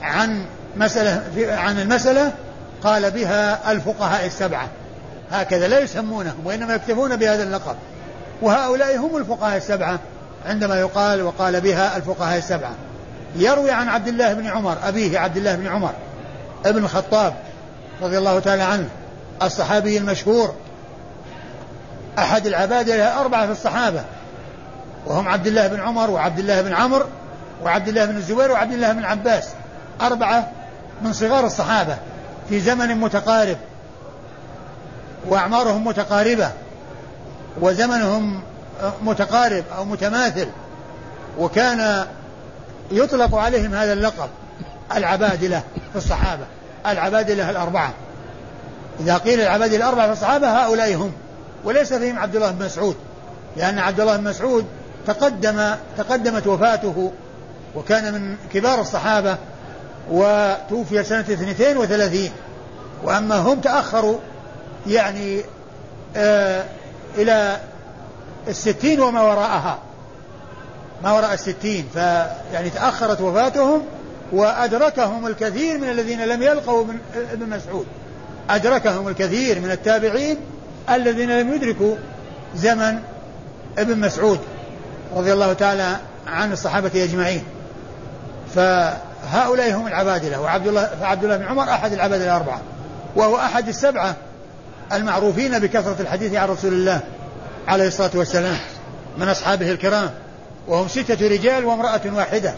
[0.02, 0.44] عن
[0.76, 2.32] مسألة في عن المسألة
[2.82, 4.68] قال بها الفقهاء السبعة.
[5.30, 7.76] هكذا لا يسمونهم وإنما يكتفون بهذا اللقب.
[8.42, 9.98] وهؤلاء هم الفقهاء السبعة
[10.46, 12.74] عندما يقال وقال بها الفقهاء السبعة.
[13.36, 15.92] يروي عن عبد الله بن عمر أبيه عبد الله بن عمر
[16.66, 17.34] ابن الخطاب
[18.02, 18.88] رضي الله تعالى عنه
[19.42, 20.54] الصحابي المشهور.
[22.18, 24.04] أحد العبادة الأربعة في الصحابة.
[25.06, 27.06] وهم عبد الله بن عمر وعبد الله بن عمرو
[27.62, 29.48] وعبد الله بن الزبير وعبد الله بن عباس
[30.00, 30.50] أربعة
[31.02, 31.96] من صغار الصحابة
[32.48, 33.56] في زمن متقارب
[35.28, 36.50] وأعمارهم متقاربة
[37.60, 38.40] وزمنهم
[39.02, 40.48] متقارب أو متماثل
[41.38, 42.06] وكان
[42.90, 44.28] يطلق عليهم هذا اللقب
[44.96, 46.44] العبادلة في الصحابة
[46.86, 47.92] العبادلة الأربعة.
[49.00, 51.12] إذا قيل العبادلة الأربعة في الصحابة هؤلاء هم
[51.64, 52.96] وليس فيهم عبد الله بن مسعود
[53.56, 54.66] لأن عبد الله بن مسعود
[55.06, 57.12] تقدم تقدمت وفاته
[57.74, 59.36] وكان من كبار الصحابة
[60.10, 62.30] وتوفي سنة 32
[63.04, 64.18] وأما هم تأخروا
[64.86, 65.42] يعني
[66.16, 66.64] آه
[67.18, 67.60] إلى
[68.48, 69.78] الستين وما وراءها.
[71.02, 71.88] ما وراء الستين.
[71.94, 73.82] فيعني تأخرت وفاتهم
[74.32, 76.98] وأدركهم الكثير من الذين لم يلقوا من
[77.32, 77.86] ابن مسعود.
[78.50, 80.36] أدركهم الكثير من التابعين
[80.90, 81.96] الذين لم يدركوا
[82.56, 82.98] زمن
[83.78, 84.40] ابن مسعود.
[85.14, 87.44] رضي الله تعالى عن الصحابة أجمعين.
[88.54, 92.60] فهؤلاء هم العبادلة وعبد الله فعبد الله بن عمر أحد العبادلة الأربعة
[93.16, 94.16] وهو أحد السبعة
[94.92, 97.00] المعروفين بكثرة الحديث عن رسول الله
[97.68, 98.56] عليه الصلاة والسلام
[99.18, 100.10] من أصحابه الكرام
[100.68, 102.54] وهم ستة رجال وامرأة واحدة.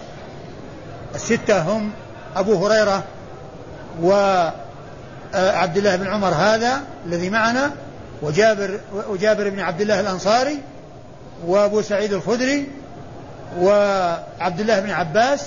[1.15, 1.91] الستة هم
[2.37, 3.03] أبو هريرة
[4.03, 7.71] وعبد الله بن عمر هذا الذي معنا
[8.23, 10.59] وجابر وجابر بن عبد الله الأنصاري
[11.47, 12.67] وأبو سعيد الخدري
[13.61, 15.47] وعبد الله بن عباس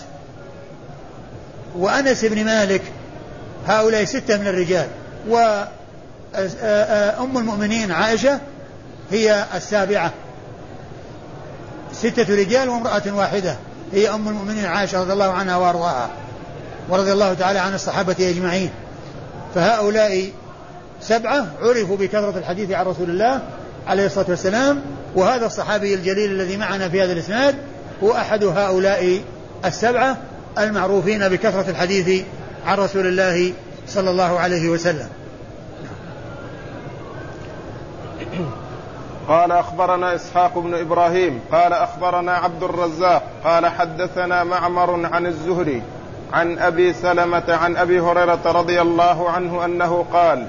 [1.77, 2.81] وأنس بن مالك.
[3.67, 4.87] هؤلاء ستة من الرجال.
[5.27, 5.67] وأم
[7.37, 8.39] المؤمنين عائشة
[9.11, 10.11] هي السابعة.
[11.93, 13.55] ستة رجال وامرأة واحدة.
[13.93, 16.09] هي أم المؤمنين عائشة رضي الله عنها وأرضاها.
[16.89, 18.69] ورضي الله تعالى عن الصحابة أجمعين.
[19.55, 20.31] فهؤلاء
[21.01, 23.41] سبعة عرفوا بكثرة الحديث عن رسول الله
[23.87, 24.81] عليه الصلاة والسلام.
[25.15, 27.55] وهذا الصحابي الجليل الذي معنا في هذا الإسناد
[28.03, 29.21] هو أحد هؤلاء
[29.65, 30.17] السبعة
[30.57, 32.23] المعروفين بكثرة الحديث
[32.65, 33.53] عن رسول الله
[33.87, 35.09] صلى الله عليه وسلم.
[39.27, 45.81] قال أخبرنا إسحاق بن إبراهيم قال أخبرنا عبد الرزاق قال حدثنا معمر عن الزهري
[46.33, 50.47] عن أبي سلمة عن أبي هريرة رضي الله عنه أنه قال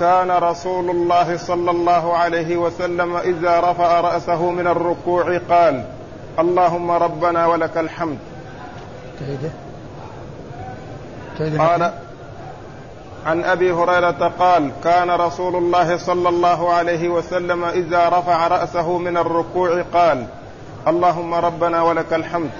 [0.00, 5.84] كان رسول الله صلى الله عليه وسلم إذا رفع رأسه من الركوع قال
[6.38, 8.18] اللهم ربنا ولك الحمد.
[11.58, 11.92] قال
[13.26, 19.16] عن أبي هريرة قال كان رسول الله صلى الله عليه وسلم إذا رفع رأسه من
[19.16, 20.26] الركوع قال
[20.88, 22.50] اللهم ربنا ولك الحمد.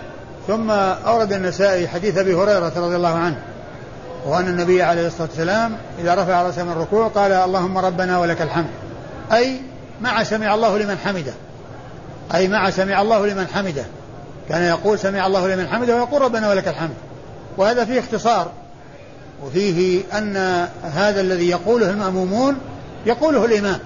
[0.46, 0.70] ثم
[1.06, 3.53] أورد النسائي حديث أبي هريرة رضي الله عنه.
[4.24, 8.70] وأن النبي عليه الصلاة والسلام إذا رفع رأسه من الركوع قال اللهم ربنا ولك الحمد.
[9.32, 9.60] أي
[10.00, 11.32] مع سمع الله لمن حمده.
[12.34, 13.84] أي مع سمع الله لمن حمده.
[14.48, 16.94] كان يقول سمع الله لمن حمده ويقول ربنا ولك الحمد.
[17.56, 18.50] وهذا فيه اختصار.
[19.44, 22.56] وفيه أن هذا الذي يقوله المأمومون
[23.06, 23.78] يقوله الإمام.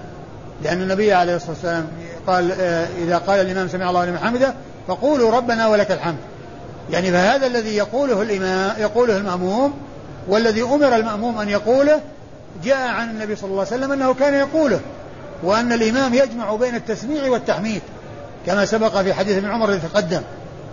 [0.63, 1.87] لأن النبي عليه الصلاة والسلام
[2.27, 4.53] قال آه، إذا قال الإمام سمع الله لمن حمده
[4.87, 6.17] فقولوا ربنا ولك الحمد.
[6.91, 9.88] يعني فهذا الذي يقوله الإمام يقوله المأموم
[10.29, 12.01] والذي أمر المأموم أن يقوله
[12.63, 14.79] جاء عن النبي صلى الله عليه وسلم أنه كان يقوله
[15.43, 17.81] وأن الإمام يجمع بين التسميع والتحميد
[18.45, 20.21] كما سبق في حديث ابن عمر الذي تقدم.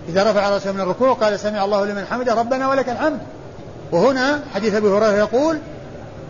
[0.09, 3.19] إذا رفع رأسه من الركوع قال سمع الله لمن حمده ربنا ولك الحمد.
[3.93, 5.59] وهنا حديث أبي هريرة يقول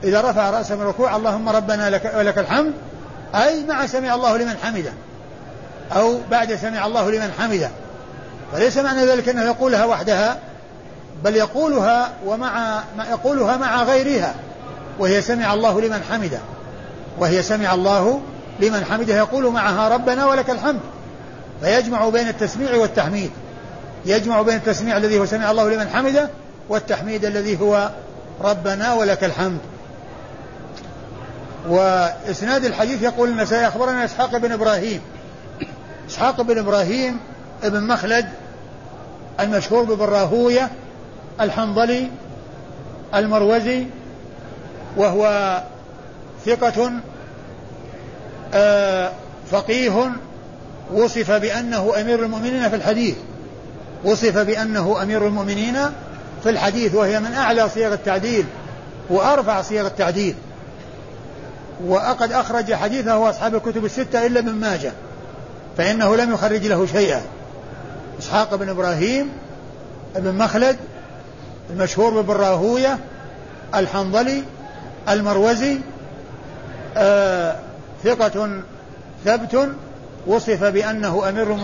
[0.05, 2.73] إذا رفع رأسه من الركوع اللهم ربنا لك ولك الحمد.
[3.35, 4.93] أي مع سمع الله لمن حمده
[5.97, 7.71] أو بعد سمع الله لمن حمده.
[8.53, 10.39] فليس معنى ذلك أنه يقولها وحدها
[11.25, 14.35] بل يقولها ومع يقولها مع غيرها
[14.99, 16.39] وهي سمع الله لمن حمده
[17.19, 18.21] وهي سمع الله
[18.61, 20.81] لمن حمده يقول معها ربنا ولك الحمد.
[21.61, 23.31] فيجمع بين التسميع والتحميد
[24.07, 26.31] يجمع بين التسميع الذي هو سمع الله لمن حمده
[26.69, 27.91] والتحميد الذي هو
[28.41, 29.59] ربنا ولك الحمد.
[31.69, 35.01] وإسناد الحديث يقول النسائي أخبرنا إسحاق بن إبراهيم.
[36.11, 37.21] إسحاق بن إبراهيم
[37.63, 38.27] ابن مخلد
[39.41, 40.71] المشهور بابن راهوية
[41.41, 42.09] الحنظلي
[43.15, 43.87] المروزي
[44.97, 45.63] وهو
[46.47, 46.93] ثقة
[48.55, 49.11] آه،
[49.51, 50.11] فقيه
[50.93, 53.17] وصف بأنه أمير المؤمنين في الحديث.
[54.05, 55.77] وصف بأنه أمير المؤمنين
[56.43, 58.45] في الحديث وهي من أعلى صيغ التعديل
[59.11, 60.35] وأرفع صيغ التعديل.
[61.87, 64.93] وقد أخرج حديثه أصحاب الكتب الستة إلا ابن ماجه
[65.77, 67.23] فإنه لم يخرج له شيئا.
[68.19, 69.29] إسحاق بن إبراهيم
[70.17, 70.77] بن مخلد
[71.71, 72.99] المشهور بابن راهوية
[73.75, 74.43] الحنظلي
[75.09, 75.79] المروزي
[76.97, 77.57] آه
[78.05, 78.63] ثقة
[79.25, 79.69] ثبت
[80.27, 81.55] وصف بأنه أمير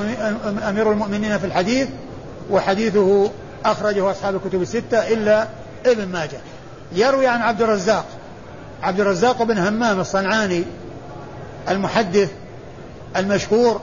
[0.68, 1.88] أمير المؤمنين في الحديث
[2.50, 3.30] وحديثه
[3.64, 5.46] أخرجه أصحاب الكتب الستة إلا
[5.86, 6.38] ابن ماجه.
[6.92, 8.04] يروي عن عبد الرزاق
[8.82, 10.64] عبد الرزاق بن همام الصنعاني
[11.68, 12.30] المحدث
[13.16, 13.80] المشهور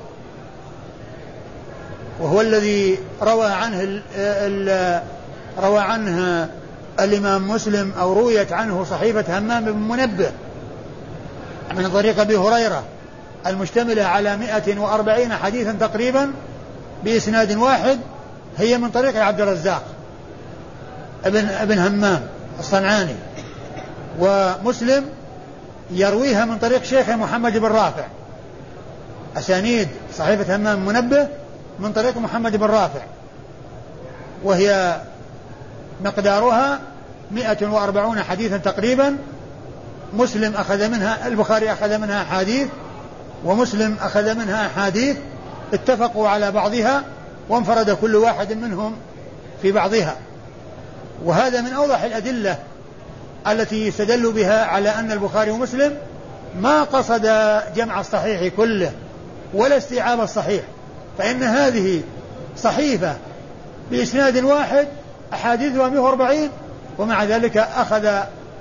[2.19, 5.01] وهو الذي روى عنه ال ال
[5.59, 6.49] روى عنه
[6.99, 10.31] الإمام مسلم أو رويت عنه صحيفة همام بن منبه
[11.75, 12.83] من طريق أبي هريرة
[13.47, 16.31] المشتملة على 140 حديثا تقريبا
[17.03, 17.99] بإسناد واحد
[18.57, 19.83] هي من طريق عبد الرزاق
[21.25, 22.21] ابن ابن همام
[22.59, 23.15] الصنعاني.
[24.19, 25.05] ومسلم
[25.91, 28.05] يرويها من طريق شيخه محمد بن رافع.
[29.37, 31.27] أسانيد صحيفة همام منبه
[31.79, 33.01] من طريق محمد بن رافع.
[34.43, 35.01] وهي
[36.05, 36.79] مقدارها
[37.31, 39.17] 140 حديثا تقريبا.
[40.13, 42.67] مسلم أخذ منها البخاري أخذ منها أحاديث
[43.45, 45.17] ومسلم أخذ منها أحاديث
[45.73, 47.03] اتفقوا على بعضها
[47.49, 48.95] وانفرد كل واحد منهم
[49.61, 50.15] في بعضها.
[51.23, 52.57] وهذا من أوضح الأدلة
[53.47, 55.97] التي يستدل بها على أن البخاري ومسلم
[56.61, 57.21] ما قصد
[57.75, 58.91] جمع الصحيح كله
[59.53, 60.63] ولا استيعاب الصحيح
[61.17, 62.01] فإن هذه
[62.57, 63.15] صحيفة
[63.91, 64.87] بإسناد واحد
[65.33, 66.49] أحاديثها 140
[66.97, 68.09] ومع ذلك أخذ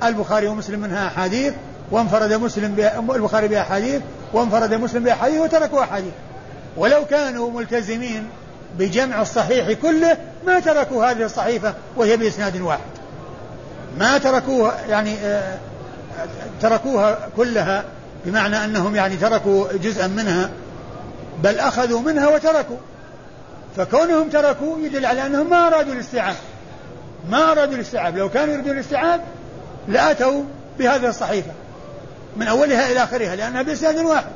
[0.05, 1.55] البخاري ومسلم منها أحاديث
[1.91, 4.03] وانفرد مسلم البخاري بأحاديث
[4.33, 6.13] وانفرد مسلم بأحاديث وتركوا أحاديث.
[6.77, 8.29] ولو كانوا ملتزمين
[8.79, 12.81] بجمع الصحيح كله ما تركوا هذه الصحيفة وهي بإسناد واحد.
[13.99, 15.59] ما تركوها يعني آه،
[16.63, 17.85] تركوها كلها
[18.25, 20.51] بمعنى أنهم يعني تركوا جزءا منها
[21.43, 22.77] بل أخذوا منها وتركوا.
[23.77, 26.37] فكونهم تركوا يدل على أنهم ما أرادوا الاستيعاب.
[27.31, 28.17] ما أرادوا الاستيعاب.
[28.17, 29.21] لو كانوا يريدون الاستيعاب
[29.89, 30.43] لأتوا
[30.79, 31.51] بهذه الصحيفة
[32.37, 34.33] من أولها إلى آخرها لأنها بإسناد واحد.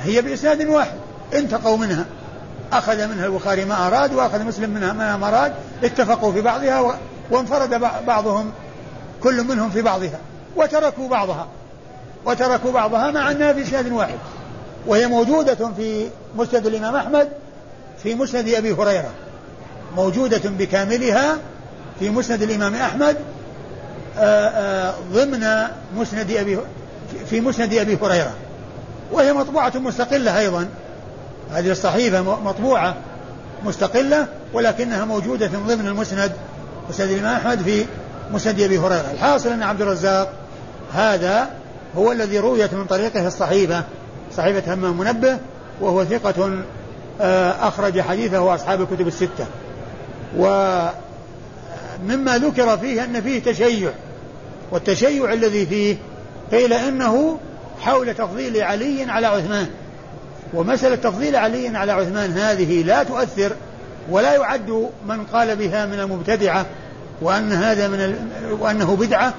[0.00, 0.96] هي بإسناد واحد.
[1.34, 2.04] انتقوا منها.
[2.72, 5.52] أخذ منها البخاري ما أراد وأخذ مسلم منها ما أراد
[5.84, 6.98] اتفقوا في بعضها
[7.30, 8.52] وانفرد بعضهم
[9.22, 10.18] كل منهم في بعضها.
[10.56, 11.46] وتركوا بعضها.
[12.24, 14.18] وتركوا بعضها مع أنها في واحد.
[14.86, 17.28] وهي موجودة في مسند الإمام أحمد
[18.02, 19.10] في مسند أبي هريرة.
[19.96, 21.36] موجودة بكاملها
[21.98, 23.16] في مسند الإمام أحمد
[24.18, 25.46] آه، آه، ضمن
[25.96, 26.58] مسند أبي
[27.26, 28.32] في مسند أبي هريرة.
[29.12, 30.68] وهي مطبوعة مستقلة أيضا.
[31.52, 32.94] هذه الصحيفة مطبوعة
[33.64, 36.32] مستقلة ولكنها موجودة ضمن المسند
[36.90, 37.84] مسند الإمام أحمد في
[38.32, 39.10] مسند أبي هريرة.
[39.14, 40.32] الحاصل أن عبد الرزاق
[40.94, 41.50] هذا
[41.96, 43.82] هو الذي رويت من طريقه الصحيفة.
[44.36, 45.38] صحيفة همام منبه
[45.80, 46.50] وهو ثقة
[47.20, 49.46] آه، أخرج حديثه أصحاب الكتب الستة.
[50.36, 50.92] ومما
[52.38, 53.90] ذكر فيه أن فيه تشيع
[54.70, 55.96] والتشيع الذي فيه
[56.52, 57.38] قيل إنه
[57.80, 59.66] حول تفضيل علي على عثمان
[60.54, 63.52] ومسألة تفضيل علي على عثمان هذه لا تؤثر
[64.10, 66.66] ولا يعد من قال بها من المبتدعة
[67.22, 68.16] وأن هذا من ال...
[68.60, 69.34] وأنه بدعة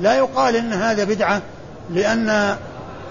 [0.00, 1.42] لا يقال إن هذا بدعة
[1.90, 2.56] لأن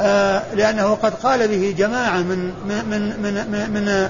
[0.02, 4.10] آه لأنه قد قال به جماعة من من من من, من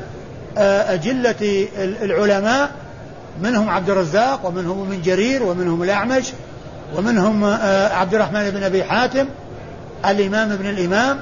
[0.58, 2.72] آه أجلة العلماء
[3.42, 6.34] منهم عبد الرزاق ومنهم من جرير ومنهم الأعمش
[6.96, 9.28] ومنهم آه عبد الرحمن بن أبي حاتم
[10.06, 11.20] الإمام ابن الإمام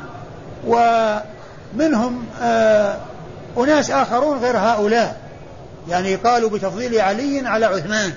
[0.67, 2.97] ومنهم آه
[3.57, 5.15] أناس آخرون غير هؤلاء.
[5.89, 8.11] يعني قالوا بتفضيل علي على عثمان.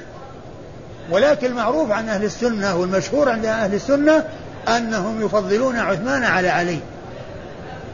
[1.11, 4.25] ولكن المعروف عن أهل السنة والمشهور عند أهل السنة
[4.69, 6.79] أنهم يفضلون عثمان على علي.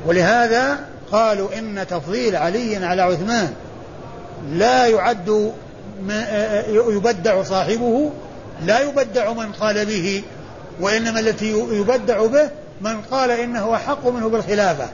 [0.06, 0.78] ولهذا
[1.12, 3.52] قالوا إن تفضيل علي على عثمان
[4.52, 5.52] لا يعد
[6.68, 8.10] يبدع صاحبه
[8.66, 10.22] لا يبدع من قال به
[10.80, 12.50] وإنما التي يبدع به
[12.80, 14.88] من قال إنه أحق منه بالخلافة.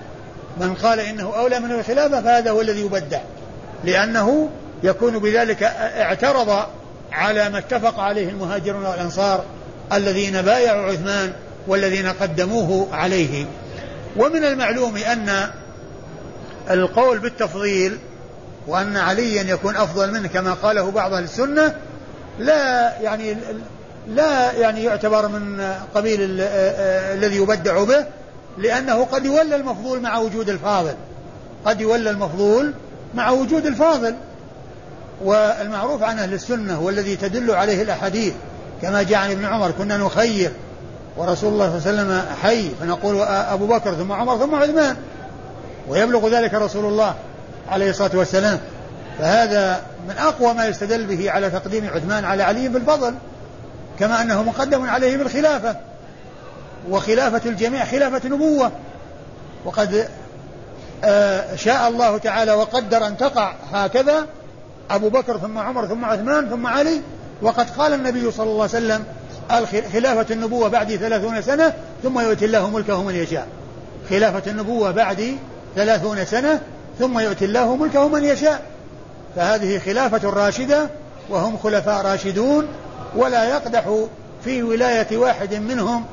[0.60, 3.20] من قال إنه أولى منه بالخلافة فهذا هو الذي يبدع.
[3.84, 4.48] لأنه
[4.82, 6.66] يكون بذلك اعترض
[7.12, 9.44] على ما اتفق عليه المهاجرون والأنصار
[9.92, 11.32] الذين بايعوا عثمان
[11.66, 13.46] والذين قدموه عليه.
[14.16, 15.50] ومن المعلوم أن
[16.70, 17.98] القول بالتفضيل
[18.66, 21.74] وأن عليا يكون أفضل منه كما قاله بعض أهل السنة
[22.38, 23.36] لا يعني
[24.08, 28.04] لا يعني يعتبر من قبيل الذي يبدع به
[28.58, 30.94] لأنه قد يولى المفضول مع وجود الفاضل.
[31.64, 32.72] قد يولى المفضول
[33.14, 34.14] مع وجود الفاضل.
[35.24, 38.32] والمعروف عن أهل السنة والذي تدل عليه الأحاديث
[38.82, 40.52] كما جاء عن ابن عمر كنا نخير
[41.16, 44.96] ورسول الله صلى الله عليه وسلم حي فنقول أبو بكر ثم عمر ثم عثمان
[45.88, 47.14] ويبلغ ذلك رسول الله.
[47.68, 48.60] عليه الصلاة والسلام.
[49.18, 53.14] فهذا من أقوى ما يستدل به على تقديم عثمان على علي بالفضل
[53.98, 55.76] كما أنه مقدم عليه بالخلافة
[56.90, 58.72] وخلافة الجميع خلافة نبوة
[59.64, 60.08] وقد
[61.04, 64.26] آه، شاء الله تعالى وقدر أن تقع هكذا
[64.90, 67.00] أبو بكر ثم عمر ثم عثمان ثم علي.
[67.42, 69.04] وقد قال النبي صلى الله عليه وسلم
[69.92, 73.46] خلافة النبوة بعد ثلاثون سنة ثم يؤتي الله ملكه من يشاء.
[74.10, 75.36] خلافة النبوة بعد
[75.76, 76.60] ثلاثون سنة
[77.00, 78.62] ثم يؤتي الله ملكه من يشاء.
[79.36, 80.88] فهذه خلافة راشدة
[81.30, 82.68] وهم خلفاء راشدون
[83.16, 84.06] ولا يقدح
[84.44, 86.04] في ولاية واحد منهم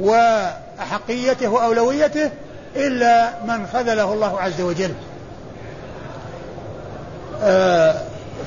[0.00, 2.30] وأحقيته وأولويته
[2.76, 4.94] إلا من خذله الله عز وجل.
[7.42, 8.02] آه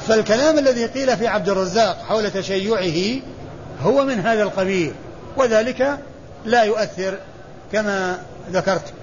[0.08, 3.22] فالكلام الذي قيل في عبد الرزاق حول تشيعه
[3.84, 4.94] هو من هذا القبيل
[5.38, 5.98] وذلك
[6.46, 7.18] لا يؤثر
[7.72, 8.20] كما
[8.52, 8.94] ذكرت.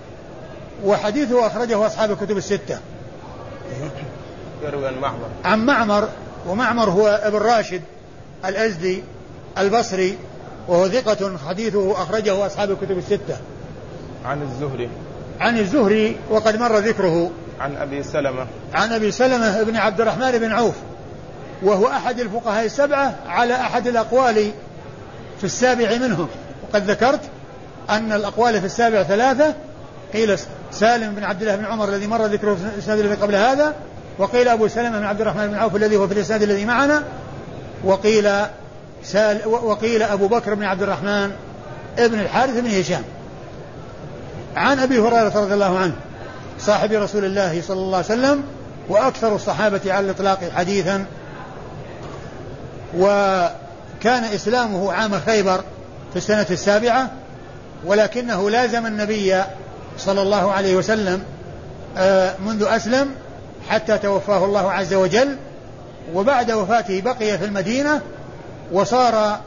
[0.84, 2.78] وحديثه أخرجه أصحاب الكتب الستة.
[4.62, 5.28] يروي عن معمر.
[5.44, 6.08] عن معمر
[6.48, 7.82] ومعمر هو ابن راشد
[8.44, 9.02] الأزدي
[9.58, 10.18] البصري
[10.68, 13.36] وهو ثقة حديثه أخرجه أصحاب الكتب الستة.
[14.24, 14.88] عن الزهري.
[15.40, 17.30] عن الزهري وقد مر ذكره.
[17.60, 18.46] عن أبي سلمة.
[18.74, 20.74] عن أبي سلمة بن عبد الرحمن بن عوف
[21.62, 24.50] وهو أحد الفقهاء السبعة على أحد الأقوال
[25.38, 26.28] في السابع منهم.
[26.62, 27.20] وقد ذكرت
[27.90, 29.54] أن الأقوال في السابع ثلاثة
[30.12, 30.38] قيل
[30.72, 33.74] سالم بن عبد الله بن عمر الذي مر ذكره في الإسناد الذي قبل هذا
[34.18, 37.02] وقيل أبو سلمة بن عبد الرحمن بن عوف الذي هو في الإسناد الذي معنا
[37.84, 38.30] وقيل
[39.04, 41.30] سال وقيل أبو بكر بن عبد الرحمن
[41.98, 43.02] ابن الحارث بن هشام.
[44.56, 45.94] عن أبي هريرة رضي الله عنه
[46.58, 48.42] صاحب رسول الله صلى الله عليه وسلم
[48.88, 51.04] وأكثر الصحابة على الإطلاق حديثا
[52.98, 55.60] وكان إسلامه عام خيبر
[56.10, 57.10] في السنة السابعة
[57.84, 59.42] ولكنه لازم النبي
[59.98, 61.22] صلى الله عليه وسلم
[61.96, 63.10] آه، منذ أسلم
[63.68, 65.36] حتى توفاه الله عز وجل
[66.14, 68.00] وبعد وفاته بقي في المدينة
[68.72, 69.40] وصار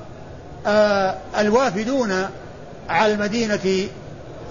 [0.67, 2.25] آه، الوافدون
[2.89, 3.87] على المدينة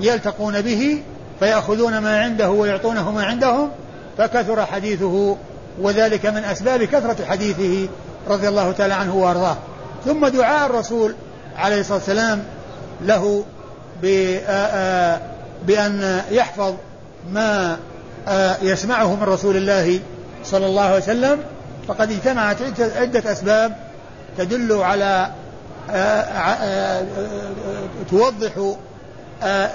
[0.00, 1.02] يلتقون به
[1.40, 3.70] فيأخذون ما عنده ويعطونه ما عندهم
[4.18, 5.36] فكثر حديثه
[5.80, 7.88] وذلك من أسباب كثرة حديثه
[8.28, 9.56] رضي الله تعالى عنه وأرضاه.
[10.04, 11.14] ثم دعاء الرسول
[11.56, 12.42] عليه الصلاة والسلام
[13.00, 13.44] له
[15.66, 16.74] بأن يحفظ
[17.32, 17.78] ما
[18.62, 20.00] يسمعه من رسول الله
[20.44, 21.38] صلى الله عليه وسلم
[21.88, 23.76] فقد اجتمعت عدة أسباب
[24.38, 25.30] تدل على
[28.10, 28.74] توضح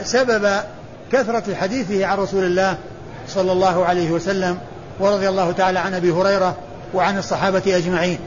[0.04, 0.62] سبب
[1.12, 2.78] كثرة حديثه عن رسول الله
[3.28, 4.58] صلى الله عليه وسلم
[5.00, 6.58] ورضي الله تعالى عن أبي هريرة
[6.94, 8.20] وعن الصحابة أجمعين.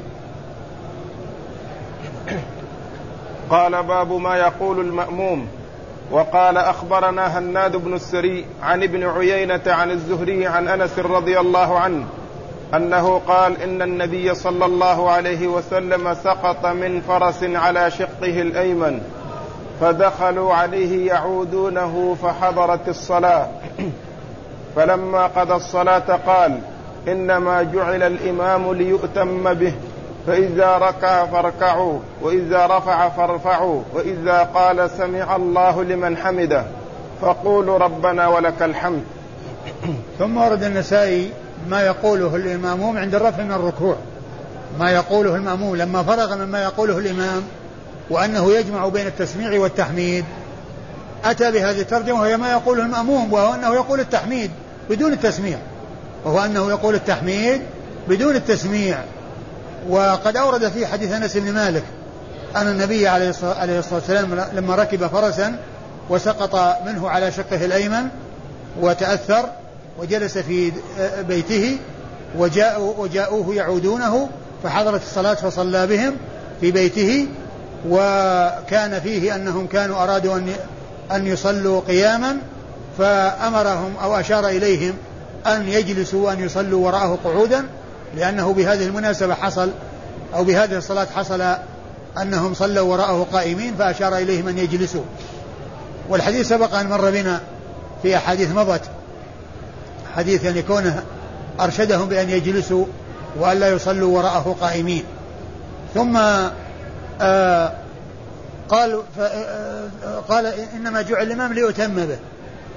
[3.51, 5.49] قال باب ما يقول المأموم
[6.13, 12.05] وقال أخبرنا هناد بن السري عن ابن عيينة عن الزهري عن أنس رضي الله عنه
[12.75, 19.01] أنه قال إن النبي صلى الله عليه وسلم سقط من فرس على شقه الأيمن
[19.81, 23.49] فدخلوا عليه يعودونه فحضرت الصلاة.
[24.77, 26.59] فلما قضى الصلاة قال
[27.09, 29.75] إنما جعل الإمام ليؤتم به.
[30.27, 36.65] فإذا ركع فاركعوا وإذا رفع فارفعوا وإذا قال سمع الله لمن حمده
[37.21, 39.03] فقولوا ربنا ولك الحمد.
[40.19, 41.31] ثم ورد النسائي
[41.69, 43.97] ما يقوله الإماموم عند الرفع من الركوع.
[44.79, 47.43] ما يقوله المأموم لما فرغ مما يقوله الإمام
[48.11, 50.25] وأنه يجمع بين التسميع والتحميد.
[51.25, 54.51] أتى بهذه الترجمة وهي ما يقوله المأموم وهو أنه يقول التحميد
[54.91, 55.59] بدون التسميع.
[56.25, 57.63] وهو أنه يقول التحميد
[58.09, 58.99] بدون التسميع.
[59.89, 61.85] وقد أورد في حديث أنس بن مالك
[62.57, 65.57] أن النبي عليه الصلاة والسلام لما ركب فرسا
[66.11, 68.09] وسقط منه على شقه الأيمن
[68.81, 69.49] وتأثر
[69.99, 70.73] وجلس في
[71.29, 71.79] بيته
[72.39, 74.29] وجاءوا وجاءوه يعودونه
[74.65, 76.17] فحضرت الصلاة فصلى بهم
[76.61, 77.27] في بيته
[77.89, 80.53] وكان فيه أنهم كانوا أرادوا أن
[81.13, 82.37] أن يصلوا قياما
[82.99, 84.95] فأمرهم أو أشار إليهم
[85.47, 87.65] أن يجلسوا وأن يصلوا وراءه قعودا
[88.17, 89.71] لأنه بهذه المناسبة حصل
[90.35, 91.43] أو بهذه الصلاة حصل
[92.23, 95.03] أنهم صلوا وراءه قائمين فأشار إليهم أن يجلسوا
[96.09, 97.41] والحديث سبق أن مر بنا
[98.03, 98.83] في أحاديث مضت.
[100.17, 101.03] حديث يعني كونه
[101.61, 102.87] أرشدهم بأن يجلسوا
[103.41, 105.05] وألا يصلوا وراءه قائمين.
[105.95, 106.17] ثم
[107.21, 107.73] آه
[108.69, 109.89] قال آه
[110.29, 110.47] قال
[110.77, 112.19] إنما جعل الإمام ليؤتم به.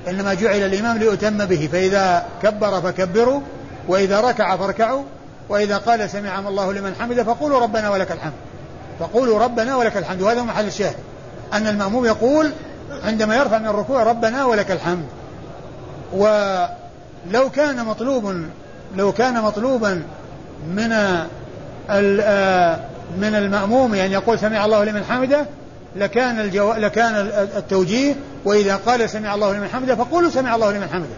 [0.08, 1.70] إنما جعل الإمام ليؤتم به.
[1.72, 3.42] فإذا كبر فكبروا
[3.88, 5.04] وإذا ركع فاركعوا
[5.50, 8.34] وإذا قال سمع الله لمن حمده فقولوا ربنا ولك الحمد.
[9.00, 10.22] فقولوا ربنا ولك الحمد.
[10.22, 10.96] وهذا محل الشاهد.
[11.54, 12.52] أن المأموم يقول
[13.04, 15.06] عندما يرفع من الركوع ربنا ولك الحمد.
[16.14, 18.46] ولو كان مطلوب
[18.96, 20.04] لو كان مطلوبا
[20.70, 20.92] من
[21.90, 22.80] آه،
[23.18, 25.46] من المأموم أن يعني يقول سمع الله لمن حمده
[25.96, 26.74] لكان الجو...
[26.74, 27.16] لكان
[27.58, 28.16] التوجيه.
[28.46, 31.16] وإذا قال سمع الله لمن حمده فقولوا سمع الله لمن حمده.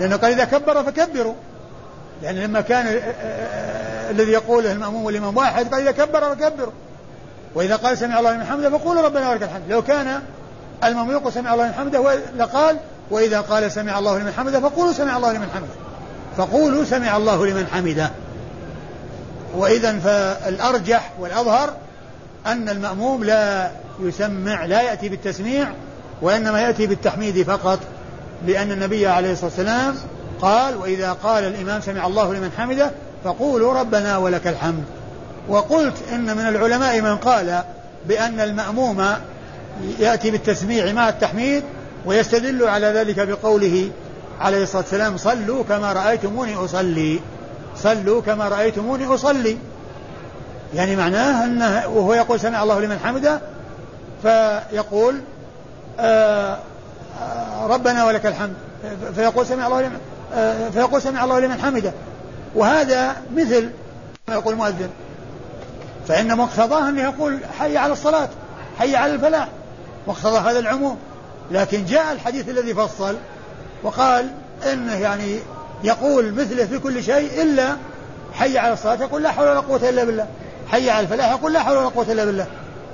[0.00, 1.34] لأنه قال إذا كبر فكبروا.
[2.22, 3.69] لأن لما كان آه، آه،
[4.10, 6.72] الذي يقوله المأموم والإمام واحد قال إذا كبر فكبروا
[7.54, 9.62] وإذا قال سمع الله لمن حمده فقولوا ربنا ولك الحمد.
[9.68, 10.22] لو كان
[10.84, 12.76] المأموم يقول سمع الله لمن حمده لقال
[13.10, 15.72] وإذا قال سمع الله لمن حمده فقولوا سمع الله لمن حمده.
[16.36, 18.10] فقولوا سمع الله لمن حمده.
[19.56, 21.72] وإذا فالأرجح والأظهر
[22.46, 25.68] أن المأموم لا يسمع لا يأتي بالتسميع
[26.22, 27.78] وإنما يأتي بالتحميد فقط
[28.46, 29.96] لأن النبي عليه الصلاة والسلام
[30.40, 32.90] قال وإذا قال الإمام سمع الله لمن حمده
[33.24, 34.84] فقولوا ربنا ولك الحمد.
[35.48, 37.62] وقلت إن من العلماء من قال
[38.08, 39.04] بأن المأموم
[39.98, 41.62] يأتي بالتسميع مع التحميد
[42.06, 43.90] ويستدل على ذلك بقوله
[44.40, 47.20] عليه الصلاة والسلام صلوا كما رأيتموني أصلي.
[47.76, 49.56] صلوا كما رأيتموني أصلي.
[50.74, 53.40] يعني معناه أنه وهو يقول سمع الله لمن حمده.
[54.22, 55.20] فيقول
[56.00, 56.58] آه
[57.22, 58.54] آه ربنا ولك الحمد.
[59.14, 59.98] فيقول سمع الله لمن
[60.34, 61.92] آه فيقول سمع الله لمن حمده.
[62.54, 63.70] وهذا مثل
[64.28, 64.90] ما يقول المؤذن.
[66.08, 68.28] فإن مقتضاه أنه يقول حي على الصلاة
[68.78, 69.48] حي على الفلاح
[70.06, 70.98] مقتضى هذا العموم.
[71.50, 73.16] لكن جاء الحديث الذي فصل
[73.82, 74.30] وقال
[74.72, 75.38] إنه يعني
[75.84, 77.76] يقول مثله في كل شيء إلا
[78.32, 80.26] حي على الصلاة يقول لا حول ولا قوة إلا بالله.
[80.68, 82.46] حي على الفلاح يقول لا حول ولا قوة إلا بالله.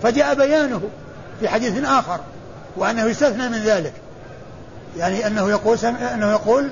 [0.03, 0.81] فجاء بيانه
[1.41, 2.21] في حديث آخر
[2.77, 3.93] وأنه يستثنى من ذلك.
[4.97, 5.97] يعني أنه يقول سم...
[5.97, 6.71] أنه يقول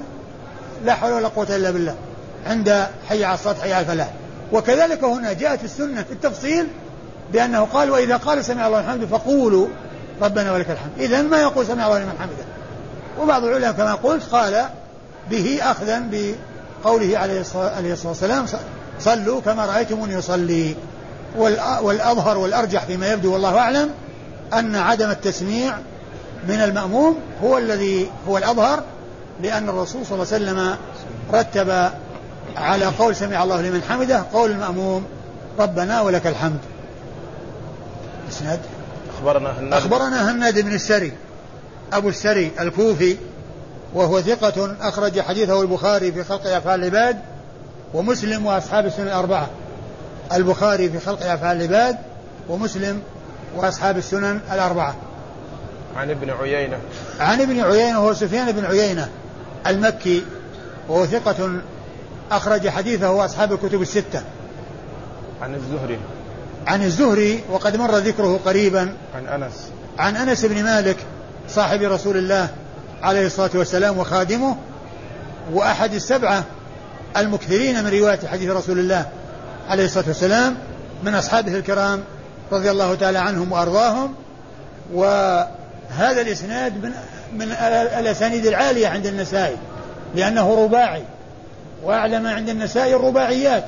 [0.85, 1.95] لا حول ولا قوة إلا بالله.
[2.47, 4.11] عند حي على الصلاة حي على الفلاح.
[4.53, 6.67] وكذلك هنا جاءت السنة في التفصيل
[7.33, 9.67] بأنه قال وإذا قال سمع الله الحمد فقولوا
[10.23, 10.93] ربنا ولك الحمد.
[10.99, 12.45] إذا ما يقول سمع الله لمن حمده؟
[13.21, 14.65] وبعض العلماء كما قلت قال
[15.31, 18.47] به أخذا بقوله عليه الصلاة والسلام
[19.01, 20.77] صلوا كما رأيتموني يصلي
[21.83, 23.91] والأظهر والأرجح فيما يبدو والله أعلم
[24.53, 25.75] أن عدم التسميع
[26.49, 28.83] من المأموم هو الذي هو الأظهر
[29.43, 30.77] لأن الرسول صلى الله عليه وسلم
[31.33, 31.91] رتب
[32.57, 35.05] على قول سمع الله لمن حمده قول المأموم
[35.59, 36.59] ربنا ولك الحمد.
[38.29, 38.61] إسناد؟
[39.17, 39.73] أخبرنا هناد.
[39.73, 41.13] أخبرنا هناد بن السري
[41.93, 43.17] أبو السري الكوفي
[43.95, 47.19] وهو ثقة أخرج حديثه البخاري في خلق أفعال العباد
[47.95, 49.49] ومسلم وأصحاب السنن الأربعة.
[50.33, 51.97] البخاري في خلق أفعال العباد
[52.49, 53.03] ومسلم
[53.57, 54.95] وأصحاب السنن الأربعة.
[55.97, 56.79] عن ابن عيينة.
[57.21, 59.09] عن ابن عيينة هو سفيان بن عيينة
[59.67, 60.25] المكي
[60.89, 61.51] وهو ثقة
[62.31, 64.23] أخرج حديثه أصحاب الكتب الستة.
[65.43, 65.99] عن الزهري.
[66.67, 68.95] عن الزهري وقد مر ذكره قريبا.
[69.15, 69.71] عن أنس.
[69.99, 70.97] عن أنس بن مالك
[71.49, 72.49] صاحب رسول الله
[73.03, 74.57] عليه الصلاة والسلام وخادمه
[75.53, 76.45] وأحد السبعة
[77.17, 79.07] المكثرين من رواية حديث رسول الله
[79.69, 80.57] عليه الصلاة والسلام
[81.05, 82.03] من أصحابه الكرام
[82.53, 84.15] رضي الله تعالى عنهم وأرضاهم.
[84.95, 86.93] وهذا الإسناد من
[87.33, 87.53] من
[87.99, 89.57] الأسانيد العالية عند النسائي
[90.15, 91.03] لأنه رباعي.
[91.83, 93.65] وأعلى ما عند النسائي الرباعيات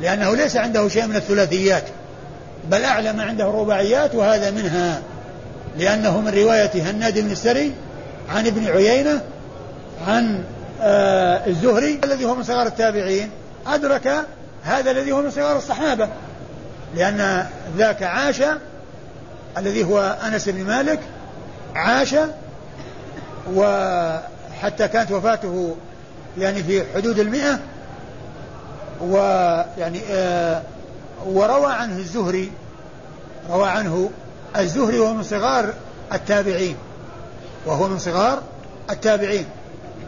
[0.00, 1.84] لأنه ليس عنده شيء من الثلاثيات
[2.70, 5.02] بل أعلى ما عنده الرباعيات وهذا منها
[5.78, 7.72] لأنه من رواية هناد بن السري
[8.28, 9.20] عن ابن عيينة
[10.06, 10.44] عن
[10.82, 13.30] آه الزهري الذي هو من صغار التابعين
[13.66, 14.24] أدرك
[14.64, 16.08] هذا الذي هو من صغار الصحابة
[16.94, 18.42] لأن ذاك عاش
[19.58, 21.00] الذي هو أنس بن مالك
[21.74, 22.14] عاش
[23.54, 25.76] وحتى كانت وفاته
[26.38, 27.58] يعني في حدود المئة
[29.00, 30.62] ويعني آه
[31.26, 32.50] وروى عنه الزهري
[33.50, 34.10] روى عنه
[34.56, 35.74] الزهري وهو من صغار
[36.12, 36.76] التابعين
[37.66, 38.42] وهو من صغار
[38.90, 39.46] التابعين.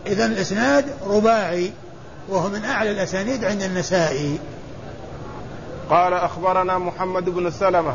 [0.07, 1.73] إذا الإسناد رباعي
[2.29, 4.39] وهو من أعلى الأسانيد عند النسائي.
[5.91, 7.95] قال أخبرنا محمد بن سلمة.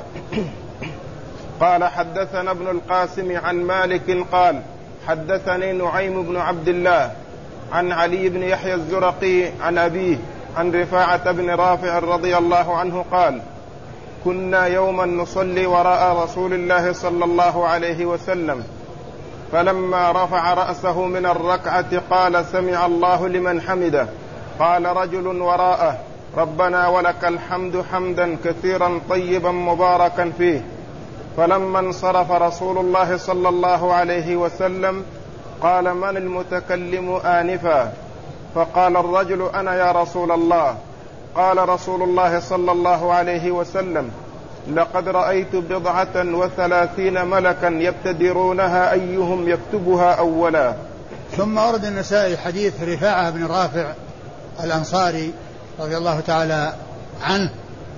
[1.60, 4.62] قال حدثنا ابن القاسم عن مالك قال
[5.08, 7.12] حدثني نعيم بن عبد الله
[7.72, 10.18] عن علي بن يحيى الزرقي عن أبيه
[10.58, 13.42] عن رفاعة بن رافع رضي الله عنه قال
[14.26, 18.64] كنا يوما نصلي وراء رسول الله صلى الله عليه وسلم
[19.52, 24.08] فلما رفع رأسه من الركعة قال سمع الله لمن حمده
[24.60, 25.98] قال رجل وراءه
[26.38, 30.62] ربنا ولك الحمد حمدا كثيرا طيبا مباركا فيه
[31.38, 35.04] فلما انصرف رسول الله صلى الله عليه وسلم
[35.62, 37.92] قال من المتكلم آنفا؟
[38.56, 40.76] فقال الرجل أنا يا رسول الله.
[41.36, 44.12] قال رسول الله صلى الله عليه وسلم
[44.74, 50.74] لقد رأيت بضعة وثلاثين ملكا يبتدرونها أيهم يكتبها أولا.
[51.38, 53.94] ثم ورد النسائي حديث رفاعة بن رافع
[54.64, 55.34] الأنصاري
[55.80, 56.74] رضي الله تعالى
[57.24, 57.50] عنه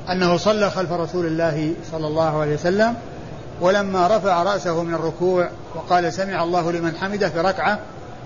[0.09, 2.95] أنه صلى خلف رسول الله صلى الله عليه وسلم
[3.61, 7.79] ولما رفع رأسه من الركوع وقال سمع الله لمن حمده في ركعة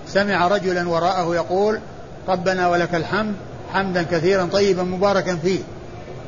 [0.08, 1.80] سمع رجلا وراءه يقول
[2.28, 3.36] ربنا ولك الحمد
[3.74, 5.60] حمدا كثيرا طيبا مباركا فيه.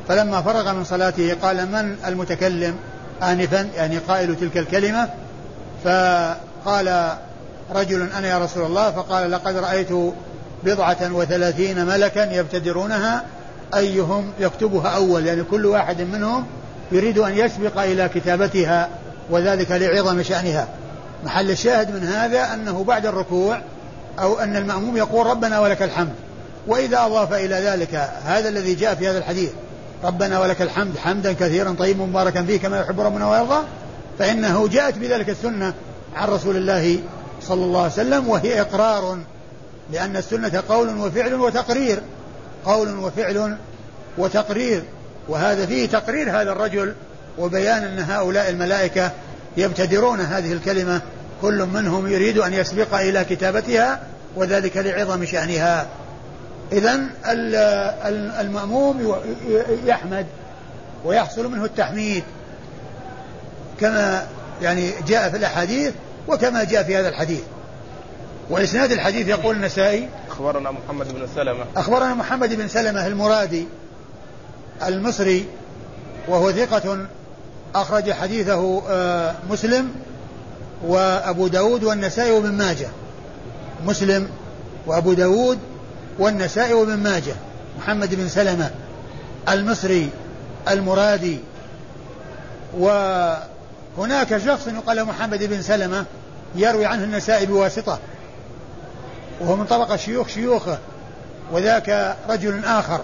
[0.08, 2.76] فلما فرغ من صلاته قال من المتكلم؟
[3.22, 5.08] آنفا يعني قائل تلك الكلمة.
[5.84, 7.16] فقال
[7.74, 8.90] رجل أنا يا رسول الله.
[8.90, 9.92] فقال لقد رأيت
[10.64, 13.24] بضعة وثلاثين ملكا يبتدرونها
[13.74, 16.46] أيهم يكتبها أول؟ يعني كل واحد منهم
[16.92, 18.88] يريد أن يسبق إلى كتابتها
[19.30, 20.68] وذلك لعظم شأنها.
[21.24, 23.60] محل الشاهد من هذا أنه بعد الركوع
[24.18, 26.14] أو أن المأموم يقول ربنا ولك الحمد.
[26.66, 29.50] وإذا أضاف إلى ذلك هذا الذي جاء في هذا الحديث
[30.04, 33.66] ربنا ولك الحمد حمدا كثيرا طيبا مباركا فيه كما يحب ربنا ويرضى
[34.18, 35.74] فإنه جاءت بذلك السنة
[36.14, 36.98] عن رسول الله
[37.42, 39.18] صلى الله عليه وسلم وهي إقرار
[39.92, 42.02] لأن السنة قول وفعل وتقرير.
[42.64, 43.56] قول وفعل
[44.18, 44.82] وتقرير.
[45.30, 46.94] وهذا فيه تقرير هذا الرجل
[47.38, 49.10] وبيان أن هؤلاء الملائكة
[49.56, 51.00] يبتدرون هذه الكلمة
[51.42, 54.00] كل منهم يريد أن يسبق إلى كتابتها
[54.36, 55.86] وذلك لعظم شأنها.
[56.72, 57.00] إذا
[58.40, 59.16] المأموم
[59.86, 60.26] يحمد
[61.04, 62.24] ويحصل منه التحميد.
[63.80, 64.26] كما
[64.62, 65.92] يعني جاء في الأحاديث
[66.28, 67.42] وكما جاء في هذا الحديث.
[68.50, 71.64] وإسناد الحديث يقول النسائي أخبرنا محمد بن سلمة.
[71.76, 73.66] أخبرنا محمد بن سلمة المرادي
[74.86, 75.46] المصري
[76.28, 77.06] وهو ثقة
[77.74, 79.90] أخرج حديثه آه، مسلم
[80.82, 82.88] وأبو داود والنسائي وابن ماجه.
[83.86, 84.28] مسلم
[84.86, 85.58] وأبو داود
[86.18, 87.34] والنسائي وابن ماجه.
[87.78, 88.70] محمد بن سلمة
[89.48, 90.10] المصري
[90.68, 91.38] المرادي.
[92.78, 96.04] وهناك شخص يقال محمد بن سلمة
[96.54, 97.98] يروي عنه النسائي بواسطة
[99.40, 100.78] وهو من طبقة شيوخ شيوخه
[101.52, 103.00] وذاك رجل آخر.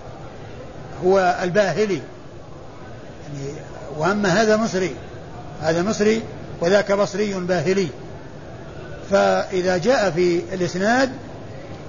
[1.04, 2.00] هو الباهلي.
[3.24, 3.54] يعني
[3.98, 4.94] وأما هذا مصري
[5.62, 6.22] هذا مصري
[6.60, 7.88] وذاك بصري باهلي.
[9.10, 11.12] فإذا جاء في الإسناد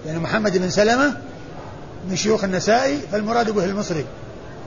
[0.05, 1.17] يعني محمد بن سلمة
[2.09, 4.05] من شيوخ النسائي فالمراد به المصري.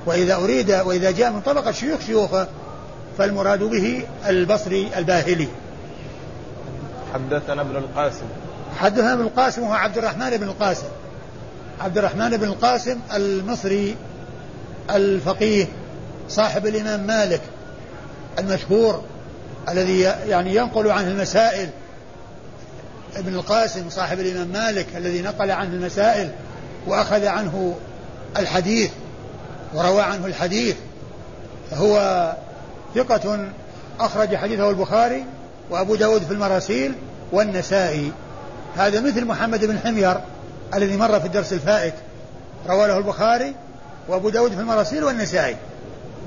[0.07, 2.47] وإذا أريد وإذا جاء من طبقة شيوخ شيوخه
[3.19, 5.49] فالمراد به البصري الباهلي.
[7.15, 8.25] حدثنا ابن القاسم.
[8.77, 10.87] حدثنا ابن القاسم وهو عبد الرحمن بن القاسم.
[11.81, 13.97] عبد الرحمن بن القاسم المصري
[14.97, 15.67] الفقيه
[16.29, 17.41] صاحب الإمام مالك
[18.39, 19.03] المشهور
[19.69, 21.69] الذي يعني ينقل عنه المسائل
[23.17, 26.31] ابن القاسم صاحب الإمام مالك الذي نقل عنه المسائل
[26.87, 27.77] وأخذ عنه
[28.37, 28.91] الحديث
[29.75, 30.77] وروى عنه الحديث.
[31.73, 31.97] هو
[32.95, 33.49] ثقة
[34.01, 35.25] أخرج حديثه البخاري
[35.71, 36.95] وأبو داود في المراسيل
[37.33, 38.13] والنسائي.
[38.77, 40.21] هذا مثل محمد بن حمير
[40.75, 41.95] الذي مر في الدرس الفائت.
[42.69, 43.55] روى له البخاري
[44.11, 45.57] وأبو داود في المراسيل والنسائي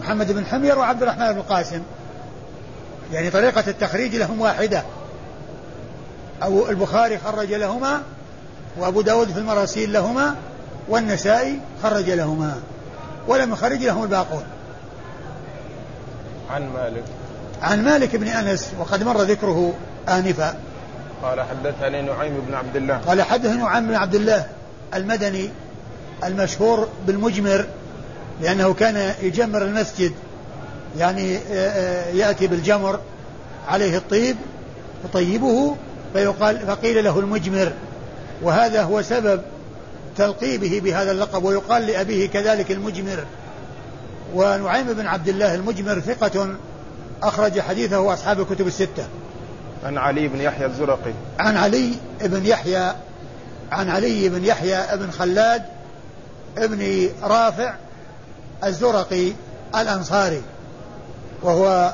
[0.01, 1.81] محمد بن حمير وعبد الرحمن بن القاسم
[3.13, 4.83] يعني طريقة التخريج لهم واحدة.
[6.43, 8.01] أو البخاري خرج لهما
[8.77, 10.35] وأبو داود في المراسيل لهما
[10.89, 12.61] والنسائي خرج لهما.
[13.27, 14.43] ولم يخرج لهم الباقون.
[16.51, 17.03] عن مالك.
[17.61, 19.73] عن مالك بن أنس وقد مر ذكره
[20.09, 20.55] آنفا.
[21.23, 22.97] قال حدثني نعيم بن عبد الله.
[22.97, 24.45] قال حدثني نعيم بن عبد الله
[24.93, 25.49] المدني
[26.23, 27.65] المشهور بالمجمر
[28.41, 30.11] لأنه كان يجمر المسجد
[30.97, 32.99] يعني آه، آه، يأتي بالجمر
[33.67, 34.35] عليه الطيب
[35.05, 35.75] يطيبه
[36.13, 37.71] فيقال فقيل له المجمر.
[38.41, 39.41] وهذا هو سبب
[40.17, 43.23] تلقيبه بهذا اللقب ويقال لأبيه كذلك المجمر.
[44.35, 46.55] ونعيم بن عبد الله المجمر ثقة
[47.23, 49.07] أخرج حديثه أصحاب الكتب الستة.
[49.83, 51.13] عن علي بن يحيى الزرقي.
[51.39, 52.93] عن علي بن يحيى
[53.71, 55.63] عن علي بن يحيى بن خلاد
[56.57, 57.73] ابن رافع
[58.63, 59.31] الزرقي
[59.75, 60.41] الأنصاري
[61.43, 61.93] وهو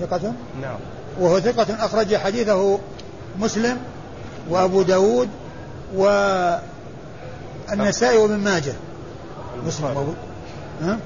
[0.00, 0.32] ثقة؟
[0.62, 0.78] نعم.
[1.20, 2.78] وهو ثقة أخرج حديثه
[3.38, 3.78] مسلم
[4.48, 5.28] وأبو داود
[5.94, 6.58] والنسائي
[8.18, 8.72] وابن ماجه.
[9.66, 10.12] مسلم وابو
[10.82, 10.98] ها؟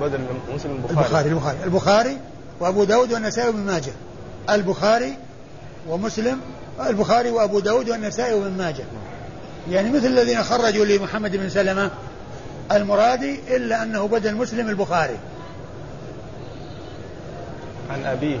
[0.00, 0.20] بدل
[0.54, 1.00] مسلم البخاري.
[1.00, 1.58] البخاري البخاري.
[1.64, 2.18] البخاري
[2.60, 3.92] وأبو داود والنسائي وابن ماجه.
[4.50, 5.16] البخاري
[5.88, 6.40] ومسلم
[6.86, 8.84] البخاري وأبو داود والنسائي وابن ماجه.
[9.70, 11.90] يعني مثل الذين خرجوا لمحمد بن سلمة
[12.72, 15.16] المرادي إلا أنه بدل مسلم البخاري.
[17.90, 18.38] عن أبيه.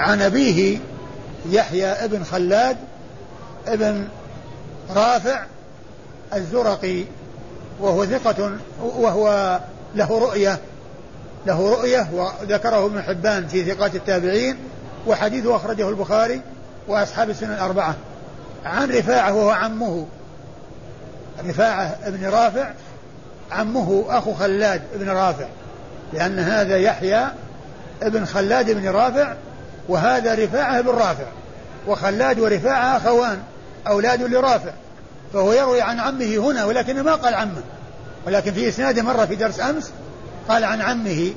[0.00, 0.78] عن أبيه
[1.50, 2.76] يحيى ابن خلاد
[3.66, 4.08] ابن
[4.90, 5.44] رافع
[6.34, 7.04] الزرقي
[7.80, 9.60] وهو ثقة وهو
[9.94, 10.58] له رؤية
[11.46, 14.56] له رؤية وذكره ابن حبان في ثقات التابعين
[15.06, 16.40] وحديثه أخرجه البخاري
[16.88, 17.94] وأصحاب السنن الأربعة.
[18.64, 20.06] عن رفاعة وهو عمه.
[21.48, 22.70] رفاعة ابن رافع
[23.52, 25.46] عمه أخو خلاد بن رافع
[26.12, 27.26] لأن هذا يحيى
[28.02, 29.34] ابن خلاد بن رافع
[29.88, 31.26] وهذا رفاعة بن رافع
[31.86, 33.38] وخلاد ورفاعة أخوان
[33.86, 34.72] أولاد لرافع
[35.32, 37.62] فهو يروي عن عمه هنا ولكن ما قال عمه
[38.26, 39.90] ولكن في إسناده مرة في درس أمس
[40.48, 41.32] قال عن عمه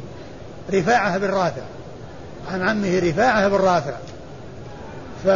[0.73, 1.61] رفاعة بن رافع
[2.51, 3.93] عن عمه رفاعة بن رافع.
[5.23, 5.27] ف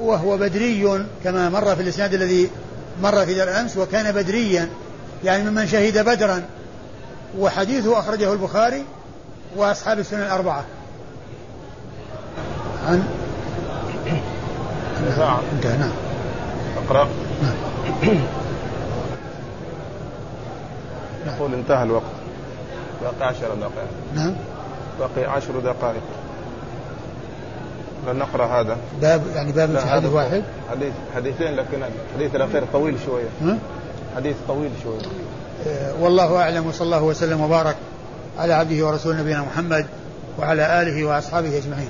[0.00, 2.50] وهو بدري كما مر في الإسناد الذي
[3.02, 4.68] مر في درس أمس وكان بدريا
[5.24, 6.42] يعني ممن شهد بدرا.
[7.38, 8.84] وحديثه أخرجه البخاري
[9.56, 10.64] وأصحاب السنن الأربعة.
[12.86, 13.04] عن
[15.52, 15.92] انتهى نعم.
[16.86, 17.08] أقرأ.
[17.42, 17.54] نعم.
[21.26, 22.02] يقول انتهى الوقت.
[23.02, 23.88] باقي عشر دقائق.
[24.14, 24.34] نعم.
[24.98, 26.02] باقي عشر دقائق.
[28.12, 28.76] نقرا هذا.
[29.02, 30.42] باب يعني باب في حديث واحد.
[30.70, 31.82] حديث حديثين لكن
[32.12, 33.56] الحديث الأخير طويل شوية.
[34.16, 35.00] حديث طويل شوية.
[35.68, 37.76] آه، والله أعلم وصلى الله وسلم وبارك
[38.38, 39.86] على عبده ورسوله نبينا محمد
[40.38, 41.88] وعلى آله وأصحابه أجمعين.